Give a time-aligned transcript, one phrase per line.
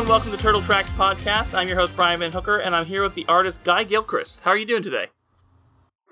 [0.00, 1.52] and welcome to Turtle Tracks Podcast.
[1.52, 4.40] I'm your host, Brian Van Hooker, and I'm here with the artist Guy Gilchrist.
[4.40, 5.08] How are you doing today?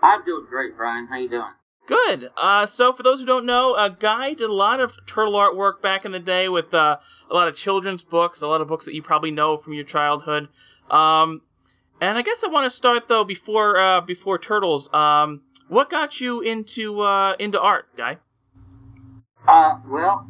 [0.02, 1.06] I'm doing great, Brian.
[1.06, 1.52] How you doing?
[1.86, 2.28] Good.
[2.36, 5.80] Uh, so, for those who don't know, uh, Guy did a lot of turtle artwork
[5.80, 6.98] back in the day with uh,
[7.30, 9.84] a lot of children's books, a lot of books that you probably know from your
[9.84, 10.48] childhood.
[10.90, 11.40] Um,
[11.98, 14.92] and I guess I want to start though before uh, before turtles.
[14.92, 18.18] Um, what got you into uh, into art, Guy?
[19.46, 20.26] Uh, well,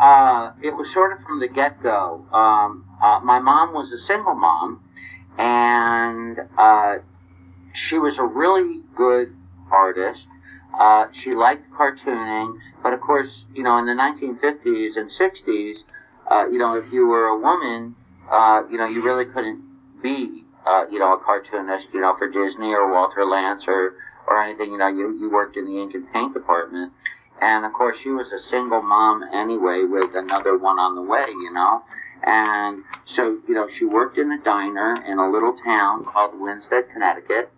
[0.00, 2.26] uh, it was sort of from the get go.
[2.32, 4.80] Um, uh, my mom was a single mom,
[5.38, 6.98] and uh,
[7.72, 9.34] she was a really good
[9.70, 10.28] artist.
[10.78, 15.78] Uh, she liked cartooning, but of course, you know, in the 1950s and 60s,
[16.30, 17.94] uh, you know, if you were a woman,
[18.30, 19.62] uh, you know, you really couldn't
[20.02, 23.94] be, uh, you know, a cartoonist, you know, for Disney or Walter Lantz or,
[24.26, 24.72] or anything.
[24.72, 26.92] You know, you, you worked in the ink and paint department.
[27.40, 31.26] And of course, she was a single mom anyway, with another one on the way,
[31.28, 31.82] you know.
[32.24, 36.92] And so, you know, she worked in a diner in a little town called Winsted,
[36.92, 37.50] Connecticut.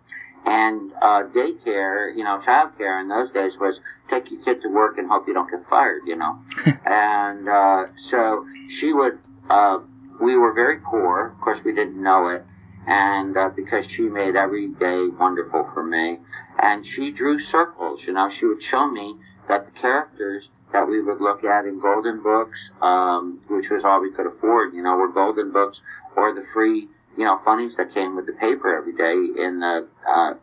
[0.45, 4.97] And uh, daycare, you know, childcare in those days was take your kid to work
[4.97, 6.37] and hope you don't get fired, you know.
[6.85, 9.17] and uh, so she would.
[9.49, 9.79] Uh,
[10.21, 11.29] we were very poor.
[11.29, 12.43] Of course, we didn't know it.
[12.87, 16.19] And uh, because she made every day wonderful for me,
[16.59, 19.15] and she drew circles, you know, she would show me
[19.47, 24.01] that the characters that we would look at in golden books, um, which was all
[24.01, 25.79] we could afford, you know, were golden books
[26.17, 29.87] or the free, you know, funnies that came with the paper every day in the
[30.05, 30.33] uh,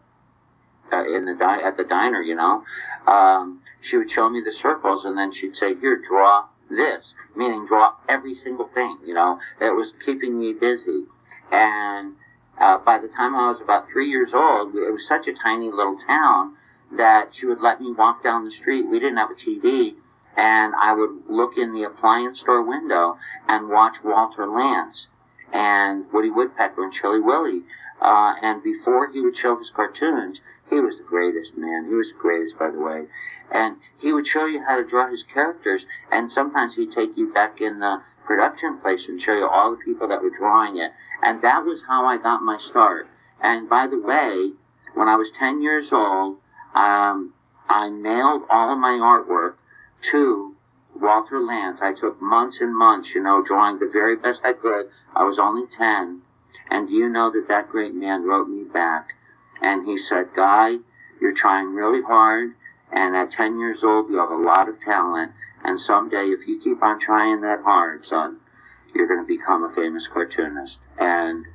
[0.91, 2.65] uh, in the di- at the diner, you know.
[3.07, 7.67] Um, she would show me the circles, and then she'd say, "Here, draw this," meaning
[7.67, 9.39] draw every single thing, you know.
[9.61, 11.05] It was keeping me busy,
[11.51, 12.15] and
[12.59, 15.71] uh, by the time I was about three years old, it was such a tiny
[15.71, 16.57] little town
[16.97, 18.89] that she would let me walk down the street.
[18.89, 19.95] We didn't have a TV,
[20.37, 23.19] and I would look in the appliance store window
[23.49, 25.07] and watch Walter Lantz
[25.53, 27.63] and Woody Woodpecker and Chilly Willy.
[28.01, 30.41] Uh, and before he would show his cartoons,
[30.71, 31.85] he was the greatest man.
[31.87, 33.07] He was the greatest, by the way.
[33.51, 37.33] And he would show you how to draw his characters, and sometimes he'd take you
[37.33, 40.93] back in the production place and show you all the people that were drawing it.
[41.23, 43.09] And that was how I got my start.
[43.41, 44.53] And by the way,
[44.95, 46.39] when I was 10 years old,
[46.75, 47.35] um,
[47.69, 49.55] I mailed all of my artwork
[50.11, 50.57] to
[50.95, 51.81] Walter Lantz.
[51.81, 54.87] I took months and months, you know, drawing the very best I could.
[55.15, 56.23] I was only 10.
[56.71, 59.09] And you know that that great man wrote me back?
[59.61, 60.77] And he said, Guy,
[61.21, 62.51] you're trying really hard.
[62.93, 65.33] And at 10 years old, you have a lot of talent.
[65.65, 68.39] And someday, if you keep on trying that hard, son,
[68.95, 70.81] you're going to become a famous cartoonist.
[70.99, 71.47] And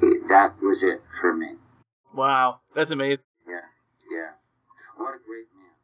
[0.00, 1.56] he, that was it for me.
[2.14, 3.24] Wow, that's amazing.
[3.46, 3.60] Yeah,
[4.10, 4.30] yeah.
[4.96, 5.74] What a great man.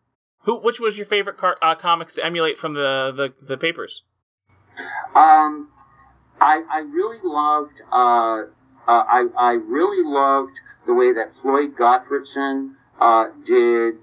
[0.44, 0.56] Who?
[0.58, 4.02] Which was your favorite car- uh, comics to emulate from the, the, the papers?
[5.14, 5.68] Um,
[6.40, 8.50] I, I really loved, uh,
[8.90, 10.52] uh, I, I really loved
[10.86, 13.94] the way that Floyd Gottfredson uh, did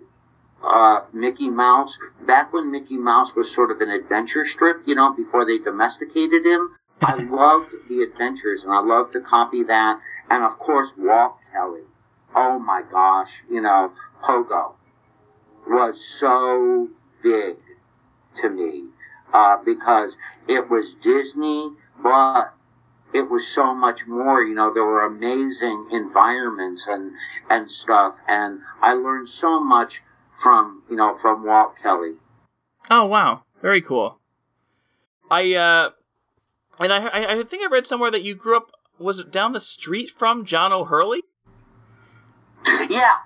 [0.64, 1.98] uh, Mickey Mouse.
[2.26, 6.46] Back when Mickey Mouse was sort of an adventure strip, you know, before they domesticated
[6.46, 6.76] him.
[7.02, 10.00] I loved the adventures and I loved to copy that.
[10.30, 11.82] And of course, Walt Kelly.
[12.34, 13.92] Oh my gosh, you know,
[14.24, 14.76] Pogo
[15.70, 16.90] was so
[17.22, 17.58] big
[18.42, 18.86] to me
[19.34, 20.14] uh, because
[20.48, 21.72] it was Disney,
[22.02, 22.54] but
[23.14, 24.42] it was so much more.
[24.42, 27.14] You know, there were amazing environments and
[27.50, 30.02] and stuff, and I learned so much
[30.42, 32.14] from you know from Walt Kelly.
[32.90, 34.20] Oh wow, very cool.
[35.30, 35.90] I uh,
[36.80, 38.72] and I I, I think I read somewhere that you grew up.
[38.98, 41.24] Was it down the street from John O'Hurley?
[42.90, 43.18] yeah,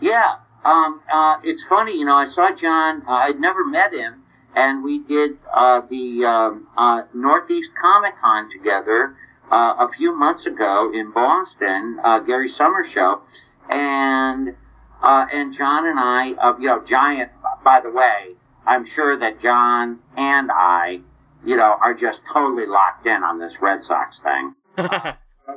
[0.00, 0.36] yeah.
[0.66, 2.16] Um, uh, it's funny, you know.
[2.16, 3.02] I saw John.
[3.06, 4.24] Uh, I'd never met him,
[4.56, 9.14] and we did uh, the um, uh, Northeast Comic Con together
[9.52, 13.22] uh, a few months ago in Boston, uh, Gary Sohmers show,
[13.70, 14.56] and
[15.02, 17.30] uh, and John and I, uh, you know, Giant.
[17.62, 18.34] By the way,
[18.66, 20.98] I'm sure that John and I,
[21.44, 24.54] you know, are just totally locked in on this Red Sox thing.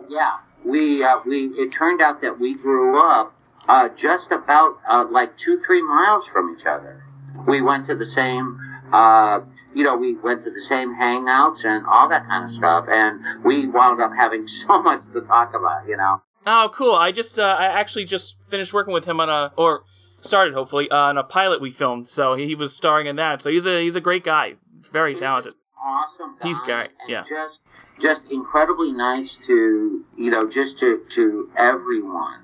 [0.07, 1.45] Yeah, we uh, we.
[1.47, 3.33] It turned out that we grew up
[3.69, 7.03] uh, just about uh, like two three miles from each other.
[7.47, 8.59] We went to the same.
[8.91, 9.41] Uh,
[9.75, 13.21] you know, we went to the same hangouts and all that kind of stuff, and
[13.45, 15.87] we wound up having so much to talk about.
[15.87, 16.21] You know.
[16.47, 16.95] Oh, cool!
[16.95, 19.83] I just uh, I actually just finished working with him on a or
[20.21, 22.09] started hopefully uh, on a pilot we filmed.
[22.09, 23.41] So he was starring in that.
[23.43, 24.55] So he's a he's a great guy,
[24.91, 25.53] very talented.
[25.81, 26.35] Awesome.
[26.41, 27.23] He's great, yeah.
[27.29, 27.59] Just
[28.01, 32.41] just incredibly nice to you know just to to everyone,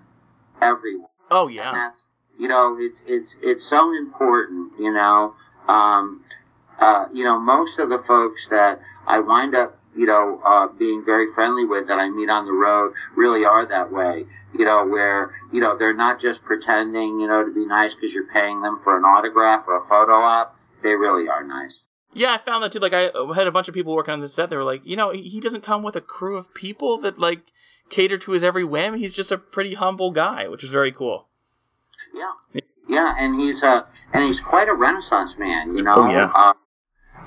[0.62, 1.10] everyone.
[1.31, 2.01] Oh And yeah, that's,
[2.39, 4.74] you know, it's it's it's so important.
[4.80, 5.36] You know,
[5.68, 6.24] um,
[6.80, 11.04] uh, you know, most of the folks that I wind up you know, uh, being
[11.06, 14.25] very friendly with that I meet on the road really are that way.
[14.54, 18.13] You know, where you know they're not just pretending, you know, to be nice because
[18.13, 20.56] you're paying them for an autograph or a photo op.
[20.83, 21.74] They really are nice.
[22.13, 22.80] Yeah, I found that too.
[22.80, 24.50] Like, I had a bunch of people working on the set.
[24.50, 27.42] They were like, you know, he doesn't come with a crew of people that like
[27.89, 28.95] cater to his every whim.
[28.95, 31.27] He's just a pretty humble guy, which is very cool.
[32.13, 35.75] Yeah, yeah, and he's uh, and he's quite a Renaissance man.
[35.75, 35.95] You know.
[35.95, 36.31] Oh, yeah.
[36.33, 36.53] Uh,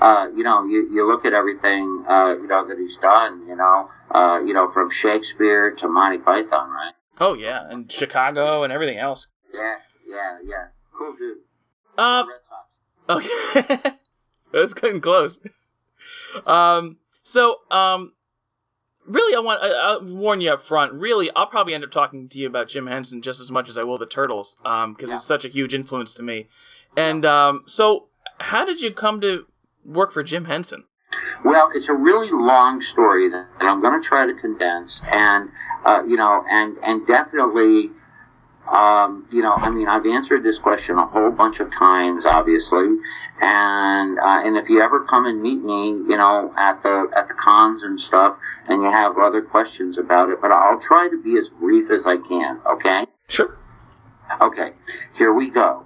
[0.01, 3.55] uh, you know, you, you look at everything, uh, you know, that he's done, you
[3.55, 6.93] know, uh, you know, from Shakespeare to Monty Python, right?
[7.19, 9.27] Oh yeah, and Chicago and everything else.
[9.53, 9.75] Yeah,
[10.07, 10.67] yeah, yeah.
[10.97, 11.37] Cool dude.
[11.97, 12.27] Um.
[13.09, 13.91] Okay.
[14.53, 15.39] That's getting close.
[16.45, 16.97] Um.
[17.23, 18.13] So, um,
[19.09, 20.93] really, I want I, I'll warn you up front.
[20.93, 23.77] Really, I'll probably end up talking to you about Jim Henson just as much as
[23.77, 25.17] I will the Turtles, um, because Yeah.
[25.17, 26.47] it's such a huge influence to me.
[26.95, 28.07] And um, so,
[28.39, 29.45] how did you come to
[29.85, 30.85] work for Jim Henson?
[31.43, 35.49] Well, it's a really long story that I'm going to try to condense, and
[35.83, 37.89] uh, you know, and and definitely,
[38.71, 42.97] um, you know, I mean, I've answered this question a whole bunch of times, obviously,
[43.41, 47.27] and uh, and if you ever come and meet me, you know, at the at
[47.27, 48.37] the cons and stuff,
[48.67, 52.05] and you have other questions about it, but I'll try to be as brief as
[52.05, 52.59] I can.
[52.67, 53.05] Okay.
[53.27, 53.57] Sure.
[54.41, 54.71] Okay,
[55.17, 55.83] here we go.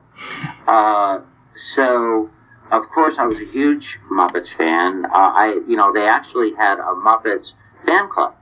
[0.68, 1.22] Uh,
[1.56, 2.30] so,
[2.72, 5.06] of course, I was a huge Muppets fan.
[5.06, 7.54] Uh, I, you know, they actually had a Muppets
[7.86, 8.36] fan club,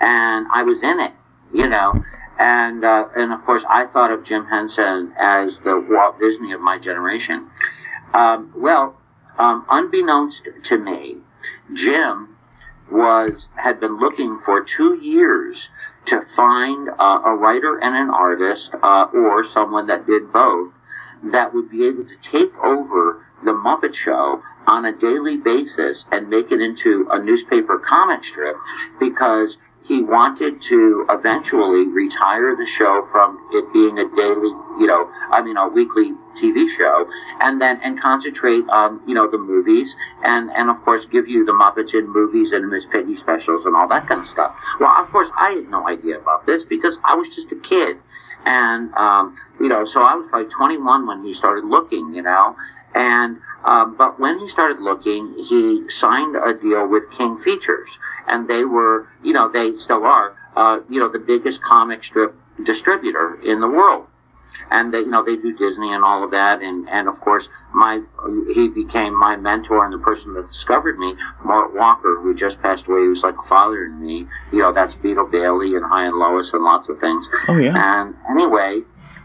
[0.00, 1.12] and I was in it.
[1.52, 2.02] You know,
[2.38, 6.60] and uh, and of course, I thought of Jim Henson as the Walt Disney of
[6.60, 7.48] my generation.
[8.12, 8.96] Um, well,
[9.38, 11.18] um, unbeknownst to me,
[11.72, 12.36] Jim
[12.90, 15.68] was had been looking for two years
[16.06, 20.72] to find uh, a writer and an artist, uh, or someone that did both,
[21.22, 26.28] that would be able to take over the Muppet Show on a daily basis and
[26.28, 28.56] make it into a newspaper comic strip,
[29.00, 35.10] because he wanted to eventually retire the show from it being a daily, you know,
[35.30, 37.06] I mean, a weekly TV show,
[37.40, 39.94] and then and concentrate on, you know, the movies,
[40.24, 43.76] and and of course give you the Muppets in movies and Miss Piggy specials and
[43.76, 44.56] all that kind of stuff.
[44.80, 47.98] Well, of course, I had no idea about this because I was just a kid,
[48.44, 52.56] and um, you know, so I was like 21 when he started looking, you know,
[52.94, 57.90] and um, but when he started looking, he signed a deal with King Features,
[58.28, 62.34] and they were, you know, they still are, uh, you know, the biggest comic strip
[62.62, 64.06] distributor in the world.
[64.70, 67.48] And they, you know, they do Disney and all of that, and and of course,
[67.74, 68.00] my
[68.52, 71.14] he became my mentor and the person that discovered me,
[71.44, 73.02] Mort Walker, who just passed away.
[73.02, 74.26] He was like a father to me.
[74.52, 77.28] You know, that's Beetle Bailey and Hi and Lois and lots of things.
[77.48, 77.74] Oh yeah.
[77.76, 78.82] And anyway,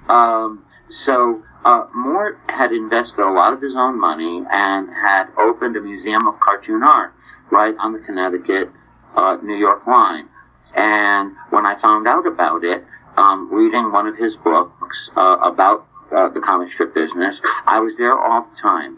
[0.09, 5.75] um, so uh, Mort had invested a lot of his own money and had opened
[5.75, 7.13] a museum of cartoon art
[7.51, 8.69] right on the Connecticut
[9.15, 10.30] uh, New York line.
[10.75, 12.83] And when I found out about it,
[13.19, 15.86] um, reading one of his books uh, about
[16.16, 18.98] uh, the comic strip business, I was there all the time.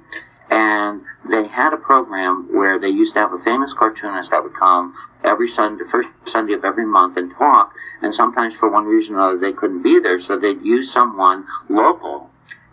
[0.52, 4.54] And they had a program where they used to have a famous cartoonist that would
[4.54, 7.74] come every Sunday, first Sunday of every month and talk.
[8.02, 10.20] And sometimes for one reason or another, they couldn't be there.
[10.20, 12.30] So they'd use someone local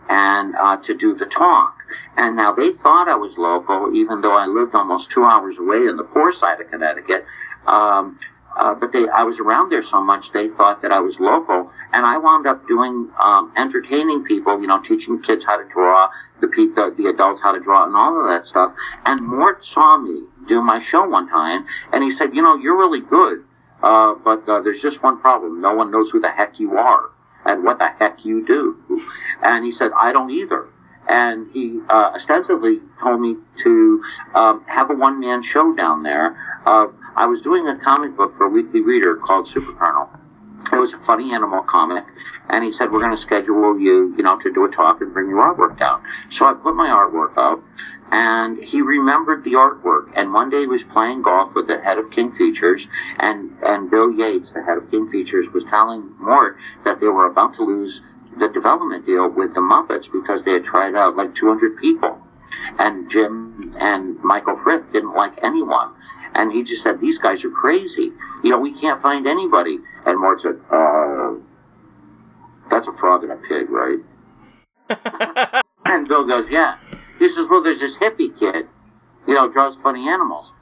[0.09, 1.77] and uh, to do the talk.
[2.17, 5.87] And now they thought I was local, even though I lived almost two hours away
[5.87, 7.25] in the poor side of Connecticut.
[7.65, 8.19] Um,
[8.57, 11.71] uh, but they, I was around there so much, they thought that I was local,
[11.93, 16.09] and I wound up doing um, entertaining people, you know, teaching kids how to draw,
[16.41, 18.73] the, the the adults how to draw, and all of that stuff.
[19.05, 22.77] And Mort saw me do my show one time, and he said, "You know, you're
[22.77, 23.43] really good,
[23.83, 27.09] uh, but uh, there's just one problem: no one knows who the heck you are
[27.45, 28.77] and what the heck you do."
[29.41, 30.67] And he said, "I don't either."
[31.09, 34.03] And he uh, ostensibly told me to
[34.35, 36.37] um, have a one-man show down there.
[36.65, 40.09] Uh, I was doing a comic book for a weekly reader called Super Colonel.
[40.71, 42.05] It was a funny animal comic,
[42.49, 45.11] and he said we're going to schedule you, you know, to do a talk and
[45.11, 46.03] bring your artwork down.
[46.29, 47.63] So I put my artwork up,
[48.11, 50.11] and he remembered the artwork.
[50.15, 52.87] And one day he was playing golf with the head of King Features,
[53.17, 57.25] and and Bill Yates, the head of King Features, was telling Mort that they were
[57.25, 58.01] about to lose
[58.39, 62.17] the development deal with the Muppets because they had tried out like 200 people.
[62.79, 65.93] And Jim and Michael Frith didn't like anyone.
[66.33, 68.11] And he just said, These guys are crazy.
[68.43, 69.79] You know, we can't find anybody.
[70.05, 71.33] And Mort said, uh,
[72.69, 73.99] That's a frog and a pig, right?
[75.85, 76.77] And Bill goes, Yeah.
[77.17, 78.67] He says, Well, there's this hippie kid,
[79.27, 80.53] you know, draws funny animals.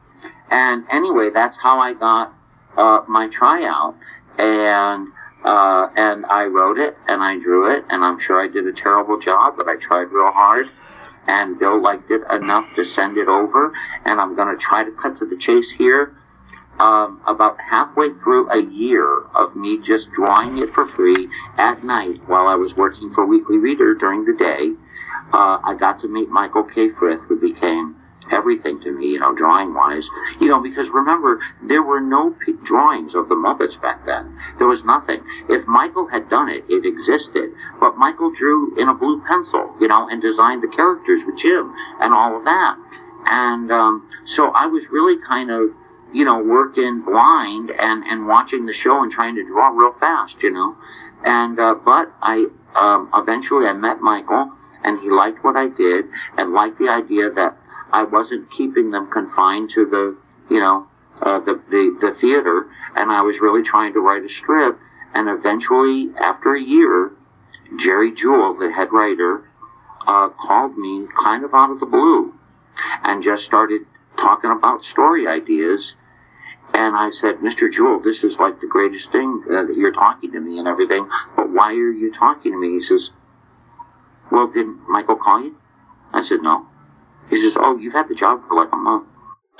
[0.49, 2.33] And anyway, that's how I got
[2.77, 3.95] uh, my tryout.
[4.37, 5.09] And
[5.43, 8.73] uh, and I wrote it and I drew it, and I'm sure I did a
[8.73, 10.69] terrible job, but I tried real hard.
[11.27, 13.73] And Bill liked it enough to send it over,
[14.05, 16.15] and I'm going to try to cut to the chase here.
[16.79, 21.27] Um, about halfway through a year of me just drawing it for free
[21.57, 24.73] at night while I was working for Weekly Reader during the day,
[25.33, 26.89] uh, I got to meet Michael K.
[26.89, 27.95] Frith, who became
[28.31, 30.09] everything to me, you know, drawing wise.
[30.39, 34.37] You know, because remember, there were no p- drawings of the Muppets back then.
[34.57, 35.23] There was nothing.
[35.49, 37.51] If Michael had done it, it existed.
[37.79, 41.73] But Michael drew in a blue pencil, you know, and designed the characters with Jim
[41.99, 42.77] and all of that.
[43.25, 45.69] And um, so I was really kind of,
[46.13, 50.41] you know, working blind and, and watching the show and trying to draw real fast,
[50.41, 50.75] you know.
[51.23, 54.51] And uh, but I um, eventually I met Michael,
[54.83, 56.05] and he liked what I did
[56.37, 57.57] and liked the idea that
[57.91, 60.17] I wasn't keeping them confined to the,
[60.53, 60.87] you know,
[61.21, 64.79] uh, the, the, the theater, and I was really trying to write a strip.
[65.13, 67.11] And eventually, after a year,
[67.77, 69.49] Jerry Juhl, the head writer,
[70.05, 72.33] uh, called me kind of out of the blue
[73.03, 73.81] and just started
[74.17, 75.93] talking about story ideas.
[76.73, 77.71] And I said, Mr.
[77.71, 81.09] Juhl, this is like the greatest thing uh, that you're talking to me and everything,
[81.35, 82.73] but why are you talking to me?
[82.73, 83.11] He says,
[84.31, 85.57] Well, didn't Michael call you?
[86.13, 86.67] I said, No.
[87.29, 89.07] He says, "Oh, you've had the job for like a month."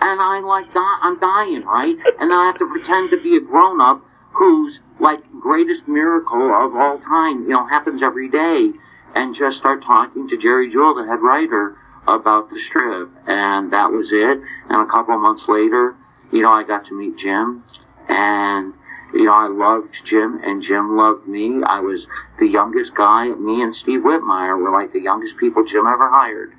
[0.00, 1.96] and I'm like, I'm dying, right?
[2.20, 4.02] And then I have to pretend to be a grown up
[4.32, 8.70] who's like greatest miracle of all time, you know, happens every day,
[9.14, 11.76] and just start talking to Jerry Juhl, the head writer,
[12.06, 14.40] about the strip, and that was it.
[14.68, 15.96] And a couple of months later,
[16.32, 17.64] you know, I got to meet Jim,
[18.08, 18.74] and
[19.12, 21.62] you know, I loved Jim and Jim loved me.
[21.64, 22.06] I was
[22.38, 23.28] the youngest guy.
[23.28, 26.52] Me and Steve Whitmire were like the youngest people Jim ever hired.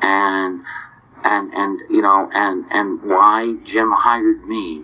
[0.00, 0.62] And,
[1.24, 4.82] and, and, you know, and, and why Jim hired me,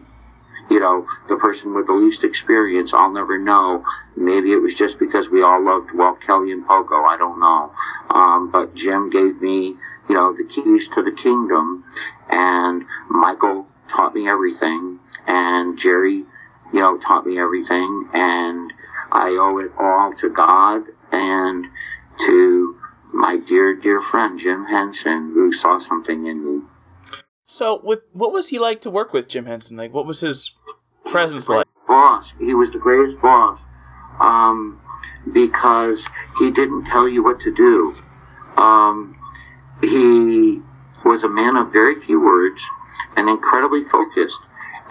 [0.71, 3.85] you know, the person with the least experience, I'll never know.
[4.17, 7.05] Maybe it was just because we all loved Walt Kelly and Pogo.
[7.05, 7.73] I don't know.
[8.11, 9.77] Um, but Jim gave me,
[10.09, 11.85] you know, the keys to the kingdom
[12.29, 16.25] and Michael taught me everything and Jerry
[16.73, 18.73] you know, taught me everything, and
[19.12, 21.67] I owe it all to God and
[22.26, 22.76] to
[23.12, 26.62] my dear, dear friend Jim Henson, who saw something in me.
[27.45, 29.76] So, with what was he like to work with, Jim Henson?
[29.76, 30.52] Like, what was his
[31.07, 31.67] presence like?
[31.87, 32.33] Boss.
[32.38, 33.67] He was the greatest boss,
[34.21, 34.81] um,
[35.33, 36.07] because
[36.38, 37.95] he didn't tell you what to do.
[38.57, 39.19] Um,
[39.83, 40.62] he
[41.05, 42.62] was a man of very few words
[43.17, 44.41] and incredibly focused.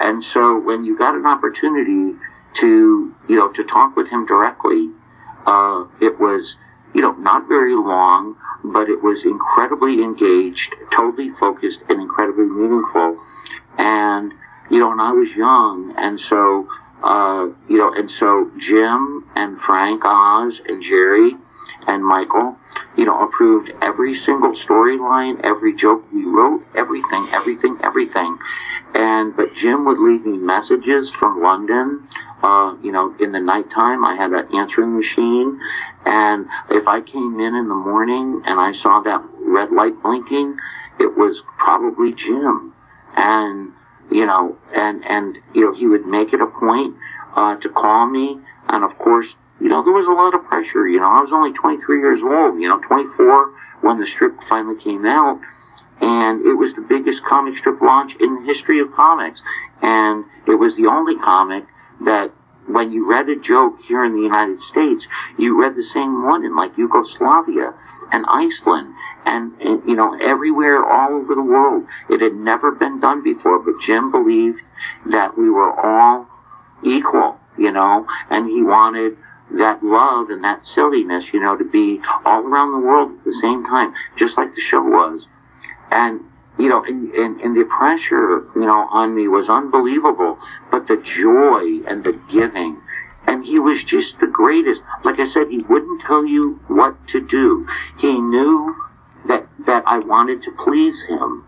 [0.02, 2.18] And so when you got an opportunity
[2.56, 4.90] to, you know, to talk with him directly,
[5.46, 6.56] uh, it was,
[6.94, 13.24] you know, not very long, but it was incredibly engaged, totally focused, and incredibly meaningful.
[13.78, 14.34] And,
[14.70, 16.68] you know, and I was young, and so,
[17.04, 21.36] uh, you know, and so Jim and Frank Oz and Jerry
[21.88, 22.56] and Michael,
[22.96, 28.38] you know, approved every single storyline, every joke we wrote, everything, everything, everything.
[28.94, 32.08] And but Jim would leave me messages from London.
[32.44, 35.60] Uh, you know, in the nighttime, I had an answering machine,
[36.06, 40.58] and if I came in in the morning and I saw that red light blinking,
[41.00, 42.74] it was probably Jim.
[43.16, 43.74] And
[44.12, 46.96] you know, and and you know, he would make it a point
[47.36, 50.88] uh, to call me, and of course, you know, there was a lot of pressure.
[50.88, 54.80] You know, I was only 23 years old, you know, 24 when the strip finally
[54.82, 55.40] came out.
[56.02, 59.44] And it was the biggest comic strip launch in the history of comics.
[59.84, 61.66] And it was the only comic
[62.06, 62.32] that
[62.66, 66.44] when you read a joke here in the United States, you read the same one
[66.44, 67.74] in like Yugoslavia
[68.12, 68.94] and Iceland
[69.26, 71.86] and, and, you know everywhere all over the world.
[72.10, 74.64] It had never been done before, but Jim believed
[75.06, 76.28] that we were all
[76.84, 79.18] equal, you know, and he wanted
[79.58, 83.34] that love and that silliness, you know, to be all around the world at the
[83.34, 85.28] same time, just like the show was.
[85.92, 86.22] And,
[86.58, 90.40] you know, and, and, and the pressure, you know, on me was unbelievable,
[90.70, 92.82] but the joy and the giving.
[93.28, 94.84] And he was just the greatest.
[95.04, 97.68] Like I said, he wouldn't tell you what to do.
[98.00, 98.76] He knew
[99.28, 101.46] that, that I wanted to please him.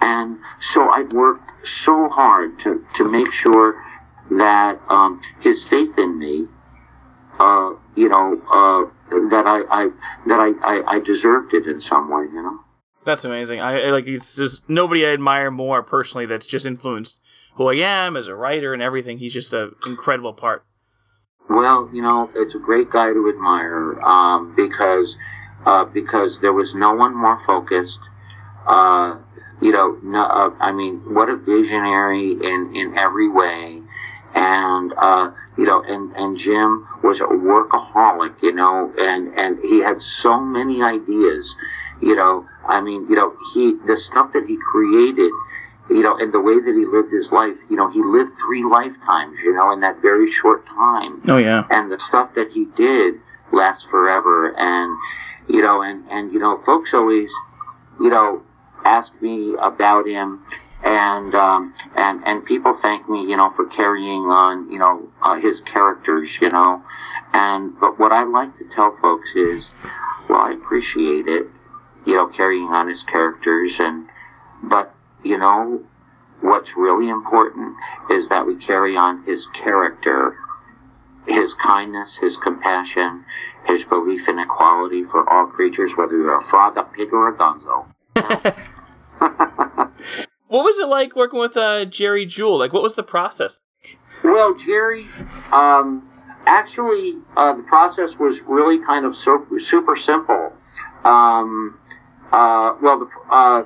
[0.00, 3.82] And so I worked so hard to, to make sure
[4.30, 6.48] that um, his faith in me
[7.38, 9.90] uh, you know, uh, that I, I
[10.26, 12.60] that I, I, I, deserved it in some way, you know.
[13.04, 13.60] That's amazing.
[13.60, 16.26] I, like it's just nobody I admire more personally.
[16.26, 17.18] That's just influenced
[17.56, 19.18] who I am as a writer and everything.
[19.18, 20.64] He's just an incredible part.
[21.50, 25.16] Well, you know, it's a great guy to admire um, because
[25.66, 28.00] uh, because there was no one more focused.
[28.66, 29.18] Uh,
[29.60, 33.82] you know, no, uh, I mean, what a visionary in in every way
[34.34, 39.80] and uh, you know, and and Jim was a workaholic, you know, and and he
[39.80, 41.54] had so many ideas,
[42.00, 42.46] you know.
[42.66, 45.30] I mean, you know, he the stuff that he created,
[45.90, 48.64] you know, and the way that he lived his life, you know, he lived three
[48.64, 51.22] lifetimes, you know, in that very short time.
[51.28, 51.64] Oh yeah.
[51.70, 53.14] And the stuff that he did
[53.52, 54.98] lasts forever, and
[55.48, 57.30] you know, and and you know, folks always,
[58.00, 58.42] you know,
[58.84, 60.44] ask me about him
[60.84, 65.36] and um, and and people thank me, you know, for carrying on, you know, uh,
[65.40, 66.82] his characters, you know,
[67.32, 69.70] and but what I like to tell folks is,
[70.28, 71.46] well, I appreciate it,
[72.06, 74.08] you know, carrying on his characters, and
[74.62, 75.82] but you know,
[76.42, 77.76] what's really important
[78.10, 80.36] is that we carry on his character,
[81.26, 83.24] his kindness, his compassion,
[83.66, 87.38] his belief in equality for all creatures, whether you're a frog, a pig, or a
[87.38, 87.86] gonzo.
[90.54, 92.60] What was it like working with uh, Jerry Juhl?
[92.60, 93.58] Like, what was the process?
[94.22, 95.04] Well, Jerry,
[95.50, 96.08] um,
[96.46, 100.52] actually, uh, the process was really kind of super, super simple.
[101.04, 101.76] Um,
[102.30, 103.64] uh, well, the, uh,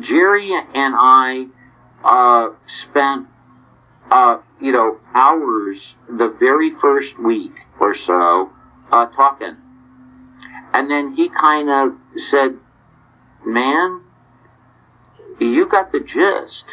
[0.00, 1.44] Jerry and I
[2.02, 3.26] uh, spent,
[4.10, 8.50] uh, you know, hours the very first week or so
[8.90, 9.58] talking.
[10.72, 12.56] And then he kind of said,
[13.44, 14.04] man,
[15.40, 16.64] you got the gist.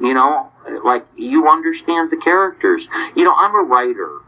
[0.00, 0.52] You know,
[0.84, 2.86] like you understand the characters.
[3.16, 4.20] You know, I'm a writer,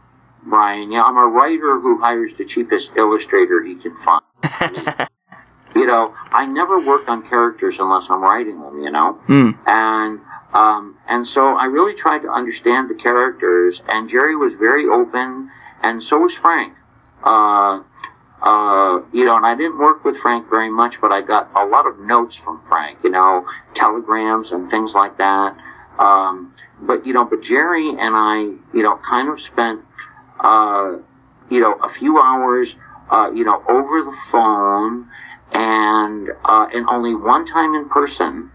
[0.43, 0.91] Brian.
[0.91, 4.21] Yeah, I'm a writer who hires the cheapest illustrator he can find.
[5.75, 8.81] you know, I never work on characters unless I'm writing them.
[8.83, 9.57] You know, Mm.
[9.65, 10.19] and
[10.53, 13.81] um, and so I really tried to understand the characters.
[13.87, 15.49] And Jerry was very open,
[15.81, 16.73] and so was Frank.
[17.23, 17.79] Uh,
[18.41, 21.65] uh, you know, and I didn't work with Frank very much, but I got a
[21.65, 23.45] lot of notes from Frank, you know,
[23.75, 25.55] telegrams and things like that.
[25.99, 28.37] Um, but, you know, but Jerry and I,
[28.73, 29.81] you know, kind of spent,
[30.39, 30.97] uh,
[31.49, 32.75] you know, a few hours,
[33.11, 35.07] uh, you know, over the phone
[35.51, 38.49] and, uh, and only one time in person,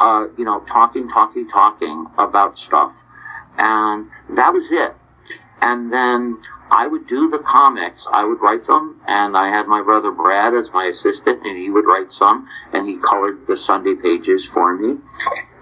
[0.00, 2.92] uh, you know, talking, talking, talking about stuff.
[3.56, 4.94] And that was it.
[5.62, 6.38] And then
[6.70, 8.06] I would do the comics.
[8.12, 11.70] I would write them, and I had my brother Brad as my assistant, and he
[11.70, 14.98] would write some, and he colored the Sunday pages for me.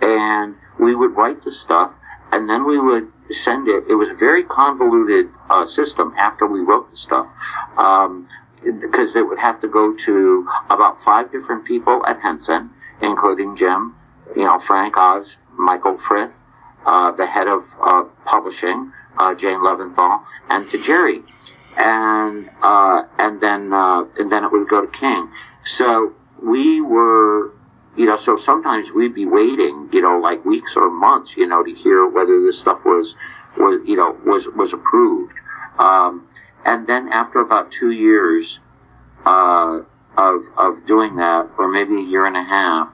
[0.02, 1.92] And we would write the stuff,
[2.32, 3.84] and then we would send it.
[3.88, 7.28] It was a very convoluted uh, system after we wrote the stuff.
[7.76, 8.28] Um,
[8.80, 13.94] because it would have to go to about five different people at Henson, including Jim,
[14.36, 16.32] you know, Frank Oz, Michael Frith,
[16.86, 21.22] uh, the head of uh, publishing, uh, Jane Leventhal, and to Jerry,
[21.76, 25.30] and uh, and then uh, and then it would go to King.
[25.64, 27.52] So we were,
[27.96, 31.62] you know, so sometimes we'd be waiting, you know, like weeks or months, you know,
[31.64, 33.16] to hear whether this stuff was
[33.56, 35.34] was you know was was approved.
[35.78, 36.28] Um,
[36.64, 38.58] and then after about two years
[39.24, 39.80] uh,
[40.16, 42.92] of of doing that, or maybe a year and a half,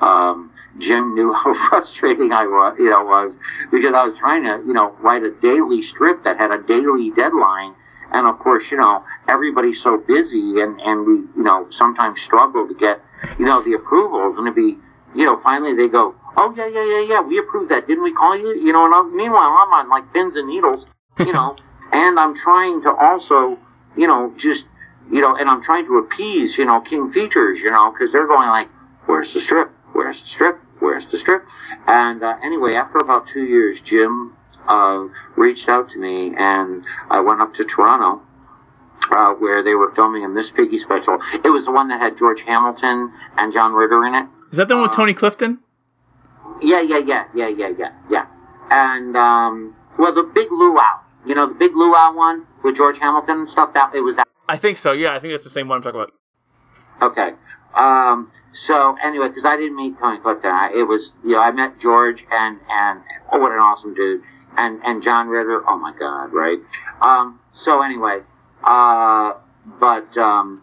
[0.00, 3.38] um, Jim knew how frustrating I was, you know, was
[3.70, 7.10] because I was trying to, you know, write a daily strip that had a daily
[7.10, 7.74] deadline,
[8.12, 12.66] and of course, you know, everybody's so busy, and and we, you know, sometimes struggle
[12.68, 13.00] to get,
[13.38, 14.76] you know, the approvals, and to be,
[15.14, 18.12] you know, finally they go, oh yeah, yeah, yeah, yeah, we approved that, didn't we
[18.12, 18.54] call you?
[18.54, 20.86] You know, and I, meanwhile I'm on like pins and needles,
[21.18, 21.56] you know,
[21.92, 23.58] and I'm trying to also,
[23.96, 24.66] you know, just,
[25.10, 28.26] you know, and I'm trying to appease, you know, King Features, you know, because they're
[28.28, 28.68] going like,
[29.06, 29.72] where's the strip?
[29.92, 30.58] Where's the strip?
[30.80, 31.44] Where's the strip?
[31.86, 34.36] And uh, anyway, after about two years, Jim
[34.68, 38.22] uh, reached out to me, and I went up to Toronto,
[39.10, 41.18] uh, where they were filming a Miss Piggy special.
[41.44, 44.26] It was the one that had George Hamilton and John Ritter in it.
[44.52, 45.58] Is that the one with Tony Clifton?
[46.60, 48.26] Yeah, yeah, yeah, yeah, yeah, yeah, yeah.
[48.70, 53.40] And um, well, the Big Luau, you know, the Big Luau one with George Hamilton
[53.40, 53.72] and stuff.
[53.74, 54.26] That it was that.
[54.48, 54.92] I think so.
[54.92, 56.12] Yeah, I think that's the same one I'm talking about.
[57.00, 57.30] Okay.
[57.74, 61.50] Um, so anyway, because I didn't meet Tony Clifton, I, it was you know I
[61.52, 63.00] met George and and
[63.32, 64.22] oh what an awesome dude
[64.56, 65.62] and and John Ritter.
[65.68, 66.58] Oh my God, right?
[67.00, 68.20] Um, so anyway,
[68.64, 69.34] uh,
[69.80, 70.62] but um,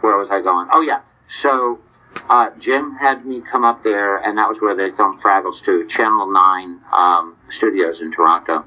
[0.00, 0.68] where was I going?
[0.72, 1.00] Oh yeah.
[1.28, 1.80] So
[2.28, 5.86] uh, Jim had me come up there, and that was where they filmed Fraggles too,
[5.86, 8.64] Channel Nine um, Studios in Toronto.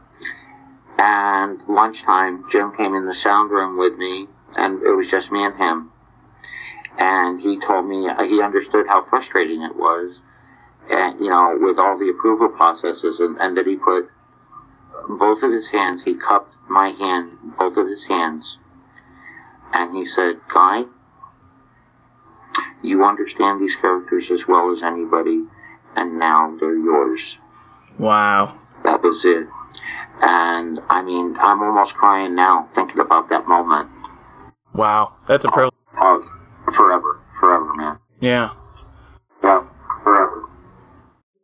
[0.98, 4.28] And lunchtime, Jim came in the sound room with me,
[4.58, 5.92] and it was just me and him
[6.98, 10.22] and he told me uh, he understood how frustrating it was,
[10.90, 14.10] and you know, with all the approval processes, and, and that he put
[15.10, 18.58] both of his hands, he cupped my hand, both of his hands,
[19.74, 20.84] and he said, "Guy,
[22.82, 25.44] you understand these characters as well as anybody,
[25.96, 27.38] and now they're yours."
[27.98, 28.58] Wow.
[28.84, 29.48] That was it.
[30.22, 33.90] And I mean, I'm almost crying now thinking about that moment.
[34.74, 35.74] Wow, that's a privilege.
[35.98, 36.33] Oh,
[36.74, 38.00] forever, forever, man.
[38.20, 38.52] Yeah.
[39.44, 39.66] Yeah,
[40.04, 40.50] forever.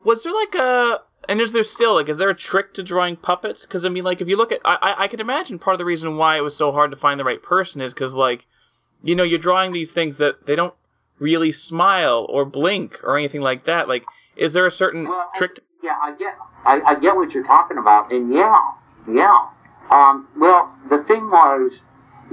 [0.03, 3.15] Was there like a and is there still like is there a trick to drawing
[3.17, 3.65] puppets?
[3.65, 5.79] Because I mean, like if you look at I I, I can imagine part of
[5.79, 8.45] the reason why it was so hard to find the right person is because like
[9.03, 10.73] you know you're drawing these things that they don't
[11.19, 13.87] really smile or blink or anything like that.
[13.89, 14.05] Like,
[14.37, 15.55] is there a certain Well, trick?
[15.55, 16.33] To- Yeah, I get,
[16.65, 18.55] I, I get what you're talking about, and yeah,
[19.11, 19.49] yeah.
[19.91, 21.79] Um, well, the thing was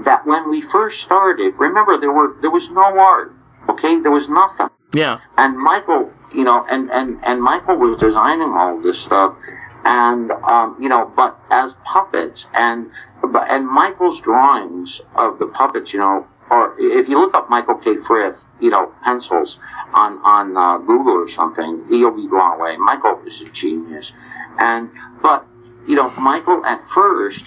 [0.05, 3.33] that when we first started, remember there were there was no art,
[3.69, 4.01] okay?
[4.01, 5.21] There was nothing, yeah.
[5.39, 9.37] and Michael, you know, and and and Michael was designing all this stuff,
[9.85, 12.91] and um, you know, but as puppets, and
[13.23, 17.77] but and Michael's drawings of the puppets, you know, or if you look up Michael
[17.77, 17.97] K.
[18.07, 19.59] Frith, you know, pencils
[19.95, 22.77] on on uh, Google or something, you'll be blown away.
[22.77, 24.13] Michael is a genius,
[24.59, 24.91] and
[25.23, 25.47] but
[25.87, 27.45] you know, Michael at first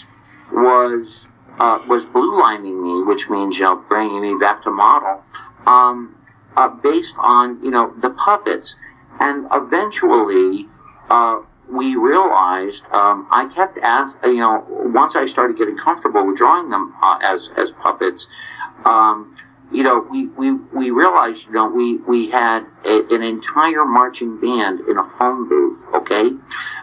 [0.51, 1.25] was
[1.59, 5.23] uh, was blue lining me, which means you know bringing me back to model,
[5.65, 6.15] um,
[6.55, 8.75] uh, based on you know the puppets,
[9.19, 10.67] and eventually.
[11.09, 11.41] Uh,
[11.71, 16.71] we realized um, I kept asking, you know, once I started getting comfortable with drawing
[16.71, 18.25] them uh, as as puppets,
[18.85, 19.35] um,
[19.71, 24.39] you know, we, we, we realized, you know, we, we had a, an entire marching
[24.39, 26.29] band in a phone booth, okay?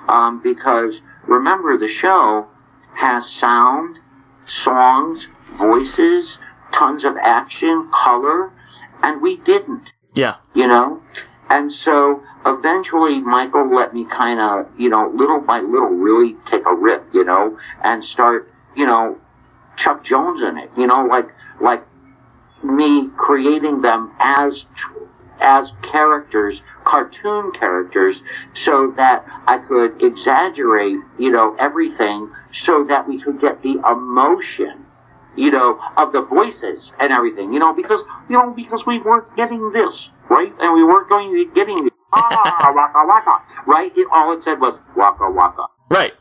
[0.08, 2.46] Um, because remember, the show
[2.94, 3.98] has sound,
[4.46, 5.26] songs,
[5.58, 6.38] voices,
[6.72, 8.52] tons of action, color,
[9.02, 10.36] and we didn't Yeah.
[10.54, 11.02] you know?
[11.50, 16.64] And so eventually Michael let me kind of, you know, little by little really take
[16.66, 19.18] a rip, you know, and start, you know,
[19.76, 21.28] Chuck Jones in it, you know, like,
[21.60, 21.84] like
[22.62, 24.66] me creating them as,
[25.40, 28.22] as characters, cartoon characters,
[28.54, 34.86] so that I could exaggerate, you know, everything so that we could get the emotion
[35.36, 39.36] you know, of the voices and everything, you know, because, you know, because we weren't
[39.36, 40.52] getting this, right?
[40.60, 43.92] And we weren't going to be getting the, ah, waka waka, right?
[43.94, 45.66] It, all it said was waka waka.
[45.90, 46.14] Right.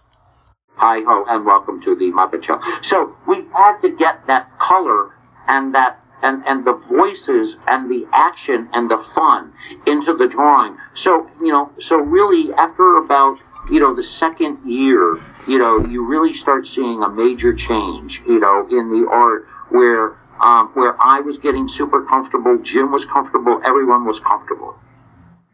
[0.75, 2.59] Hi ho, and welcome to the Muppet Show.
[2.83, 5.15] So we had to get that color
[5.47, 9.53] and that and, and the voices and the action and the fun
[9.85, 10.75] into the drawing.
[10.95, 13.37] So, you know, so really after about,
[13.71, 18.39] you know, the second year, you know, you really start seeing a major change, you
[18.39, 23.61] know, in the art where um, where I was getting super comfortable, Jim was comfortable,
[23.63, 24.75] everyone was comfortable.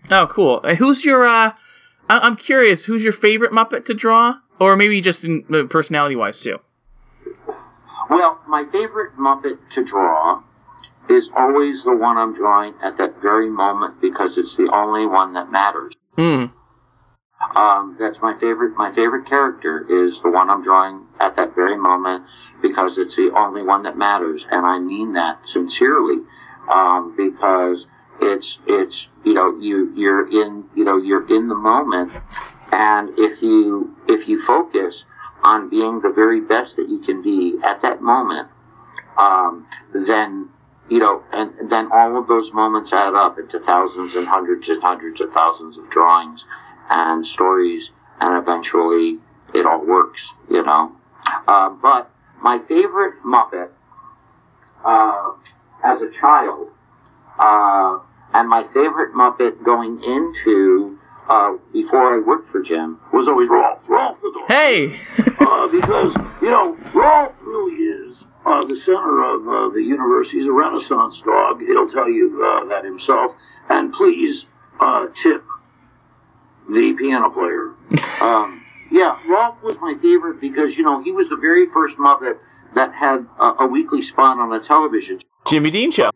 [0.09, 0.61] Oh, cool.
[0.79, 1.27] Who's your?
[1.27, 1.51] uh
[2.09, 2.85] I- I'm curious.
[2.85, 6.57] Who's your favorite Muppet to draw, or maybe just in uh, personality-wise too?
[8.09, 10.41] Well, my favorite Muppet to draw
[11.11, 15.33] is always the one I'm drawing at that very moment because it's the only one
[15.33, 15.93] that matters.
[16.15, 16.45] Hmm.
[17.55, 18.77] Um, that's my favorite.
[18.77, 22.25] My favorite character is the one I'm drawing at that very moment
[22.61, 26.23] because it's the only one that matters, and I mean that sincerely.
[26.71, 27.87] Um, because
[28.21, 32.13] it's it's you know you you're in you know you're in the moment,
[32.71, 35.03] and if you if you focus
[35.43, 38.47] on being the very best that you can be at that moment,
[39.17, 40.49] um, then
[40.89, 44.81] you know, and then all of those moments add up into thousands and hundreds and
[44.81, 46.45] hundreds of thousands of drawings
[46.89, 49.19] and stories, and eventually
[49.53, 50.91] it all works, you know.
[51.47, 52.09] Uh, but
[52.41, 53.69] my favorite Muppet
[54.83, 55.31] uh,
[55.83, 56.69] as a child,
[57.39, 57.99] uh,
[58.33, 60.97] and my favorite Muppet going into
[61.29, 63.79] uh, before I worked for Jim was always Rolf.
[63.87, 64.47] Rolf the dog.
[64.47, 64.99] Hey.
[65.41, 70.31] Uh, because, you know, Rolf really is uh, the center of uh, the universe.
[70.31, 71.61] He's a Renaissance dog.
[71.61, 73.33] He'll tell you uh, that himself.
[73.69, 74.45] And please
[74.79, 75.43] uh, tip
[76.69, 77.73] the piano player.
[78.21, 82.37] Um, yeah, Rolf was my favorite because, you know, he was the very first Muppet
[82.75, 85.19] that had a, a weekly spot on a television.
[85.47, 86.11] Jimmy Dean show.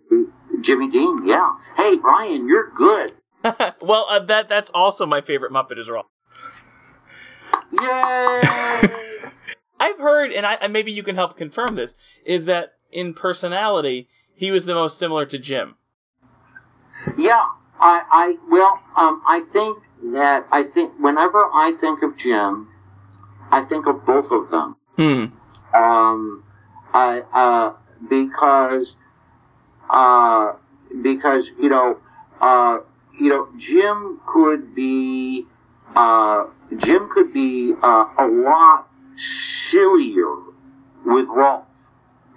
[0.61, 1.55] Jimmy Dean, yeah.
[1.75, 3.13] Hey, Brian, you're good.
[3.81, 6.05] well, uh, that that's also my favorite Muppet as well.
[7.81, 9.11] Yay!
[9.85, 11.93] I've heard, and I maybe you can help confirm this,
[12.25, 15.75] is that in personality he was the most similar to Jim.
[17.17, 17.45] Yeah,
[17.79, 19.77] I, I well, um, I think
[20.13, 22.67] that I think whenever I think of Jim,
[23.51, 24.75] I think of both of them.
[24.97, 25.25] Hmm.
[25.77, 26.43] Um,
[26.93, 27.73] I, uh,
[28.09, 28.95] because,
[29.89, 30.53] uh,
[31.03, 31.99] because you know,
[32.41, 32.79] uh,
[33.19, 35.45] you know, Jim could be,
[35.95, 36.45] uh,
[36.77, 40.35] Jim could be uh, a lot sillier
[41.05, 41.63] with Rolf.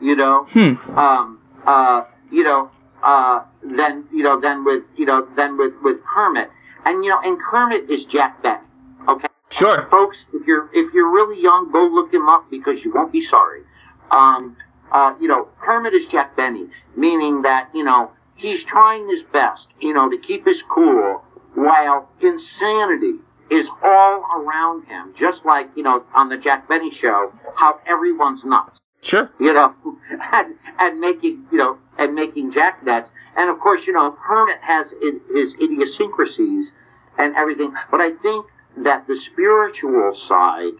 [0.01, 0.99] You know, Hmm.
[0.99, 2.71] um, uh, you know,
[3.03, 6.51] uh, than you know, than with you know, than with with Kermit,
[6.85, 8.61] and you know, and Kermit is Jack Benny.
[9.09, 9.87] Okay, Sure.
[9.91, 13.21] folks, if you're if you're really young, go look him up because you won't be
[13.21, 13.63] sorry.
[14.11, 14.57] Um,
[14.93, 19.69] uh, you know, Kermit is Jack Benny, meaning that you know he's trying his best,
[19.81, 23.15] you know, to keep his cool while insanity
[23.51, 28.45] is all around him, just like you know on the Jack Benny show, how everyone's
[28.45, 29.31] nuts Sure.
[29.39, 29.75] you know,
[30.33, 33.11] and, and making, you know, and making Jack nuts.
[33.37, 34.93] And of course, you know, Kermit has
[35.33, 36.73] his idiosyncrasies
[37.17, 37.73] and everything.
[37.91, 38.47] But I think
[38.79, 40.73] that the spiritual side,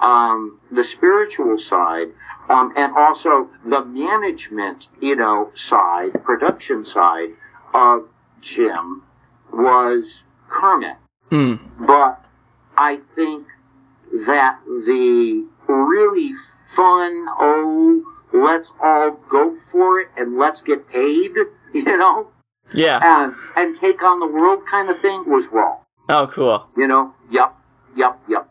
[0.00, 2.08] um, the spiritual side,
[2.48, 7.30] um, and also the management, you know, side, production side
[7.74, 8.08] of
[8.40, 9.02] Jim
[9.52, 10.96] was Kermit
[11.30, 11.54] Hmm.
[11.80, 12.24] but
[12.76, 13.46] I think
[14.26, 16.32] that the really
[16.74, 21.32] fun, oh, let's all go for it and let's get paid,
[21.74, 22.28] you know,
[22.72, 23.00] Yeah.
[23.02, 25.80] and and take on the world kind of thing was Rolf.
[26.08, 26.66] Oh, cool.
[26.76, 27.54] You know, yep,
[27.94, 28.48] yep, yep.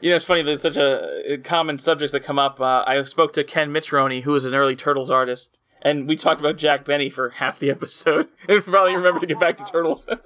[0.00, 0.42] You know, it's funny.
[0.42, 2.60] There's such a, a common subjects that come up.
[2.60, 6.40] Uh, I spoke to Ken Mitchroney, who was an early Turtles artist, and we talked
[6.40, 10.04] about Jack Benny for half the episode, and probably remember to get back to Turtles.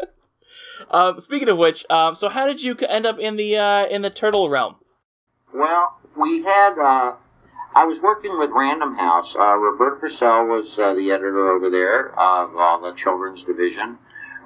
[0.90, 4.02] um, speaking of which, um, so how did you end up in the uh, in
[4.02, 4.76] the turtle realm?
[5.54, 6.78] Well, we had.
[6.78, 7.14] Uh,
[7.74, 9.34] I was working with Random House.
[9.38, 13.98] Uh, Roberta Purcell was uh, the editor over there of the children's division,